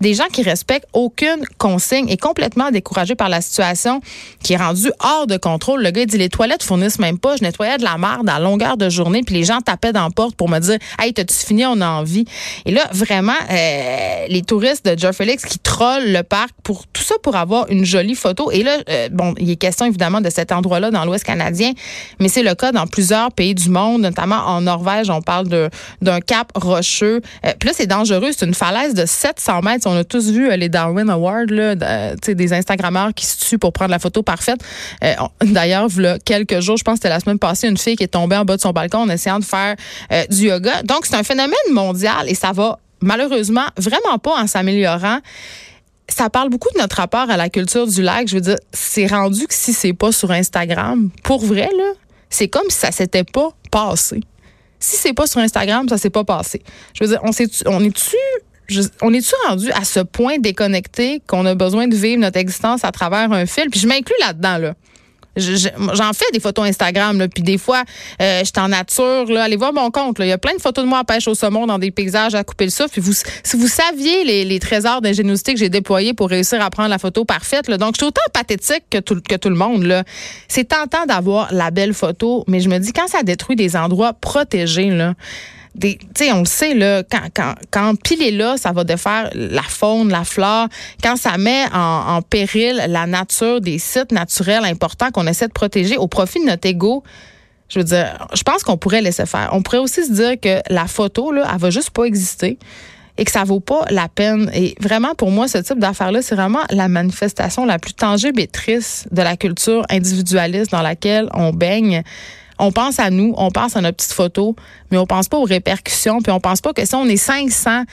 Des 0.00 0.14
gens 0.14 0.26
qui 0.32 0.42
respectent 0.42 0.86
aucune 0.92 1.44
consigne 1.58 2.08
et 2.08 2.16
complètement 2.16 2.70
découragés 2.70 3.14
par 3.14 3.28
la 3.28 3.40
situation 3.40 4.00
qui 4.42 4.52
est 4.52 4.56
rendue 4.56 4.92
hors 5.00 5.26
de 5.26 5.36
contrôle. 5.36 5.82
Le 5.82 5.90
gars 5.90 6.06
dit 6.06 6.18
les 6.18 6.28
toilettes 6.28 6.62
fournissent 6.62 6.98
même 6.98 7.18
pas. 7.18 7.36
Je 7.36 7.42
nettoyais 7.42 7.78
de 7.78 7.84
la 7.84 7.98
merde 7.98 8.28
à 8.28 8.38
longueur 8.38 8.76
de 8.76 8.88
journée, 8.88 9.22
puis 9.24 9.34
les 9.34 9.44
gens 9.44 9.60
tapaient 9.60 9.92
dans 9.92 10.04
la 10.04 10.10
porte 10.10 10.36
pour 10.36 10.48
me 10.48 10.58
dire 10.58 10.78
Hey, 10.98 11.12
t'as-tu 11.12 11.34
fini? 11.34 11.66
On 11.66 11.80
a 11.80 11.88
envie. 11.88 12.26
Et 12.64 12.70
là, 12.70 12.88
vraiment, 12.92 13.32
euh, 13.50 14.26
les 14.28 14.42
touristes 14.42 14.86
de 14.86 14.98
Joe 14.98 15.14
Felix 15.14 15.44
qui 15.44 15.58
trollent 15.58 16.12
le 16.12 16.22
parc 16.22 16.50
pour 16.62 16.86
tout 16.86 17.02
ça 17.02 17.16
pour 17.22 17.36
avoir 17.36 17.68
une 17.68 17.84
jolie 17.84 18.14
photo. 18.14 18.50
Et 18.50 18.62
là, 18.62 18.76
euh, 18.88 19.08
bon, 19.10 19.34
il 19.38 19.50
est 19.50 19.56
question 19.56 19.86
évidemment 19.86 20.20
de 20.20 20.30
cet 20.30 20.52
endroit-là 20.52 20.90
dans 20.90 21.04
l'Ouest 21.04 21.24
canadien, 21.24 21.72
mais 22.20 22.28
c'est 22.28 22.42
le 22.42 22.54
cas 22.54 22.72
dans 22.72 22.86
plusieurs 22.86 23.32
pays 23.32 23.54
du 23.54 23.68
monde, 23.68 24.02
notamment 24.02 24.36
en 24.36 24.60
Norvège. 24.60 25.10
On 25.10 25.22
parle 25.22 25.70
d'un 26.00 26.20
cap 26.20 26.52
rocheux. 26.54 27.20
Euh, 27.44 27.52
c'est 27.72 27.86
dangereux. 27.86 28.15
C'est 28.32 28.46
une 28.46 28.54
falaise 28.54 28.94
de 28.94 29.04
700 29.06 29.60
on 29.86 29.96
a 29.96 30.04
tous 30.04 30.30
vu 30.30 30.50
euh, 30.50 30.56
les 30.56 30.68
Darwin 30.68 31.08
Awards, 31.10 31.46
là, 31.48 31.74
des 32.16 32.52
Instagrammeurs 32.52 33.14
qui 33.14 33.26
se 33.26 33.44
tuent 33.44 33.58
pour 33.58 33.72
prendre 33.72 33.90
la 33.90 33.98
photo 33.98 34.22
parfaite. 34.22 34.60
Euh, 35.04 35.14
d'ailleurs, 35.44 35.88
il 35.96 36.18
quelques 36.24 36.60
jours, 36.60 36.76
je 36.76 36.84
pense 36.84 36.94
que 36.94 36.98
c'était 36.98 37.08
la 37.08 37.20
semaine 37.20 37.38
passée, 37.38 37.68
une 37.68 37.76
fille 37.76 37.96
qui 37.96 38.04
est 38.04 38.08
tombée 38.08 38.36
en 38.36 38.44
bas 38.44 38.56
de 38.56 38.60
son 38.60 38.70
balcon 38.70 38.98
en 38.98 39.08
essayant 39.08 39.38
de 39.38 39.44
faire 39.44 39.76
euh, 40.12 40.24
du 40.26 40.48
yoga. 40.48 40.82
Donc, 40.82 41.06
c'est 41.06 41.16
un 41.16 41.22
phénomène 41.22 41.56
mondial 41.70 42.28
et 42.28 42.34
ça 42.34 42.52
va 42.52 42.78
malheureusement 43.00 43.66
vraiment 43.76 44.18
pas 44.18 44.40
en 44.40 44.46
s'améliorant 44.46 45.20
ça 46.08 46.30
parle 46.30 46.50
beaucoup 46.50 46.68
de 46.72 46.78
notre 46.78 46.96
rapport 46.96 47.28
à 47.28 47.36
la 47.36 47.48
culture 47.48 47.86
du 47.86 48.00
lac. 48.00 48.28
Je 48.28 48.36
veux 48.36 48.40
dire, 48.40 48.56
c'est 48.72 49.08
rendu 49.08 49.46
que 49.48 49.54
si 49.54 49.72
c'est 49.72 49.92
pas 49.92 50.12
sur 50.12 50.30
Instagram, 50.30 51.10
pour 51.24 51.44
vrai, 51.44 51.68
c'est 52.30 52.46
comme 52.46 52.68
si 52.68 52.78
ça 52.78 52.92
s'était 52.92 53.24
pas 53.24 53.50
passé. 53.72 54.20
Si 54.78 54.96
c'est 54.96 55.12
pas 55.12 55.26
sur 55.26 55.40
Instagram, 55.40 55.88
ça 55.88 55.98
s'est 55.98 56.10
pas 56.10 56.24
passé. 56.24 56.62
Je 56.94 57.04
veux 57.04 57.10
dire, 57.10 57.20
on, 57.22 57.30
est-tu 57.32 58.16
on 59.02 59.12
est-tu 59.12 59.34
rendu 59.48 59.70
à 59.72 59.84
ce 59.84 60.00
point 60.00 60.38
déconnecté 60.38 61.22
qu'on 61.26 61.46
a 61.46 61.54
besoin 61.54 61.88
de 61.88 61.94
vivre 61.94 62.20
notre 62.20 62.38
existence 62.38 62.84
à 62.84 62.92
travers 62.92 63.32
un 63.32 63.46
fil? 63.46 63.70
Puis 63.70 63.80
je 63.80 63.86
m'inclus 63.86 64.16
là-dedans, 64.20 64.58
là. 64.58 64.74
J'en 65.36 66.12
fais 66.12 66.24
des 66.32 66.40
photos 66.40 66.66
Instagram, 66.66 67.18
là, 67.18 67.28
puis 67.28 67.42
des 67.42 67.58
fois, 67.58 67.84
euh, 68.20 68.42
en 68.58 68.68
nature. 68.68 69.26
Là, 69.26 69.44
allez 69.44 69.56
voir 69.56 69.72
mon 69.72 69.90
compte. 69.90 70.16
Il 70.20 70.26
y 70.26 70.32
a 70.32 70.38
plein 70.38 70.54
de 70.54 70.60
photos 70.60 70.84
de 70.84 70.88
moi 70.88 71.00
à 71.00 71.04
pêche 71.04 71.28
au 71.28 71.34
saumon 71.34 71.66
dans 71.66 71.78
des 71.78 71.90
paysages 71.90 72.34
à 72.34 72.44
couper 72.44 72.64
le 72.64 72.70
souffle. 72.70 72.90
Puis 72.90 73.00
vous, 73.00 73.12
si 73.12 73.56
vous 73.56 73.68
saviez 73.68 74.24
les, 74.24 74.44
les 74.44 74.58
trésors 74.58 75.00
d'ingéniosité 75.00 75.54
que 75.54 75.60
j'ai 75.60 75.68
déployés 75.68 76.14
pour 76.14 76.30
réussir 76.30 76.62
à 76.62 76.70
prendre 76.70 76.88
la 76.88 76.98
photo 76.98 77.24
parfaite, 77.24 77.68
là, 77.68 77.76
donc 77.78 77.94
je 77.94 77.98
suis 77.98 78.06
autant 78.06 78.22
pathétique 78.32 78.84
que 78.90 78.98
tout, 78.98 79.20
que 79.20 79.36
tout 79.36 79.48
le 79.50 79.56
monde. 79.56 79.84
Là. 79.84 80.04
C'est 80.48 80.64
tentant 80.64 81.06
d'avoir 81.06 81.52
la 81.52 81.70
belle 81.70 81.94
photo, 81.94 82.44
mais 82.48 82.60
je 82.60 82.68
me 82.68 82.78
dis 82.78 82.92
quand 82.92 83.08
ça 83.08 83.22
détruit 83.22 83.56
des 83.56 83.76
endroits 83.76 84.12
protégés, 84.12 84.90
là, 84.90 85.14
on 86.32 86.38
le 86.40 86.44
sait, 86.44 86.74
là, 86.74 87.02
quand, 87.10 87.28
quand, 87.34 87.54
quand 87.70 87.94
pile 88.02 88.22
est 88.22 88.30
là, 88.30 88.56
ça 88.56 88.72
va 88.72 88.84
défaire 88.84 89.30
la 89.34 89.62
faune, 89.62 90.08
la 90.08 90.24
flore. 90.24 90.68
Quand 91.02 91.16
ça 91.16 91.36
met 91.38 91.64
en, 91.72 92.22
péril 92.22 92.82
la 92.88 93.06
nature 93.06 93.60
des 93.60 93.78
sites 93.78 94.12
naturels 94.12 94.64
importants 94.64 95.10
qu'on 95.10 95.26
essaie 95.26 95.48
de 95.48 95.52
protéger 95.52 95.96
au 95.96 96.08
profit 96.08 96.40
de 96.40 96.46
notre 96.46 96.66
ego, 96.66 97.02
je 97.68 97.80
veux 97.80 97.84
dire, 97.84 98.26
je 98.34 98.42
pense 98.42 98.62
qu'on 98.62 98.76
pourrait 98.76 99.02
laisser 99.02 99.26
faire. 99.26 99.50
On 99.52 99.62
pourrait 99.62 99.78
aussi 99.78 100.04
se 100.04 100.12
dire 100.12 100.40
que 100.40 100.60
la 100.72 100.86
photo, 100.86 101.32
là, 101.32 101.48
elle 101.52 101.58
va 101.58 101.70
juste 101.70 101.90
pas 101.90 102.04
exister 102.04 102.58
et 103.18 103.24
que 103.24 103.30
ça 103.30 103.44
vaut 103.44 103.60
pas 103.60 103.84
la 103.90 104.08
peine. 104.08 104.50
Et 104.54 104.74
vraiment, 104.80 105.14
pour 105.14 105.30
moi, 105.30 105.48
ce 105.48 105.58
type 105.58 105.78
d'affaires-là, 105.78 106.22
c'est 106.22 106.34
vraiment 106.34 106.62
la 106.70 106.88
manifestation 106.88 107.64
la 107.64 107.78
plus 107.78 107.94
tangible 107.94 108.40
et 108.40 108.46
triste 108.46 109.08
de 109.12 109.22
la 109.22 109.36
culture 109.36 109.84
individualiste 109.88 110.70
dans 110.70 110.82
laquelle 110.82 111.28
on 111.34 111.52
baigne 111.52 112.02
on 112.58 112.72
pense 112.72 112.98
à 112.98 113.10
nous, 113.10 113.34
on 113.36 113.50
pense 113.50 113.76
à 113.76 113.80
notre 113.80 113.96
petite 113.96 114.12
photo, 114.12 114.56
mais 114.90 114.98
on 114.98 115.06
pense 115.06 115.28
pas 115.28 115.36
aux 115.36 115.44
répercussions, 115.44 116.20
puis 116.20 116.32
on 116.32 116.40
pense 116.40 116.60
pas 116.60 116.72
que 116.72 116.84
si 116.84 116.94
on 116.94 117.06
est 117.06 117.16
500, 117.16 117.84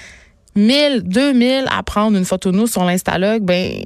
1000, 0.56 1.04
2000 1.04 1.66
à 1.70 1.84
prendre 1.84 2.18
une 2.18 2.26
photo 2.26 2.52
de 2.52 2.58
nous 2.58 2.68
sur 2.68 2.84
l'Instalogue, 2.84 3.44
ben 3.44 3.84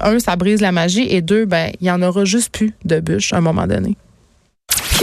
un, 0.00 0.18
ça 0.18 0.36
brise 0.36 0.60
la 0.60 0.72
magie, 0.72 1.06
et 1.08 1.22
deux, 1.22 1.46
ben 1.46 1.72
il 1.80 1.86
y 1.86 1.90
en 1.90 2.02
aura 2.02 2.24
juste 2.24 2.52
plus 2.52 2.74
de 2.84 3.00
bûches 3.00 3.32
à 3.32 3.38
un 3.38 3.40
moment 3.40 3.66
donné. 3.66 3.96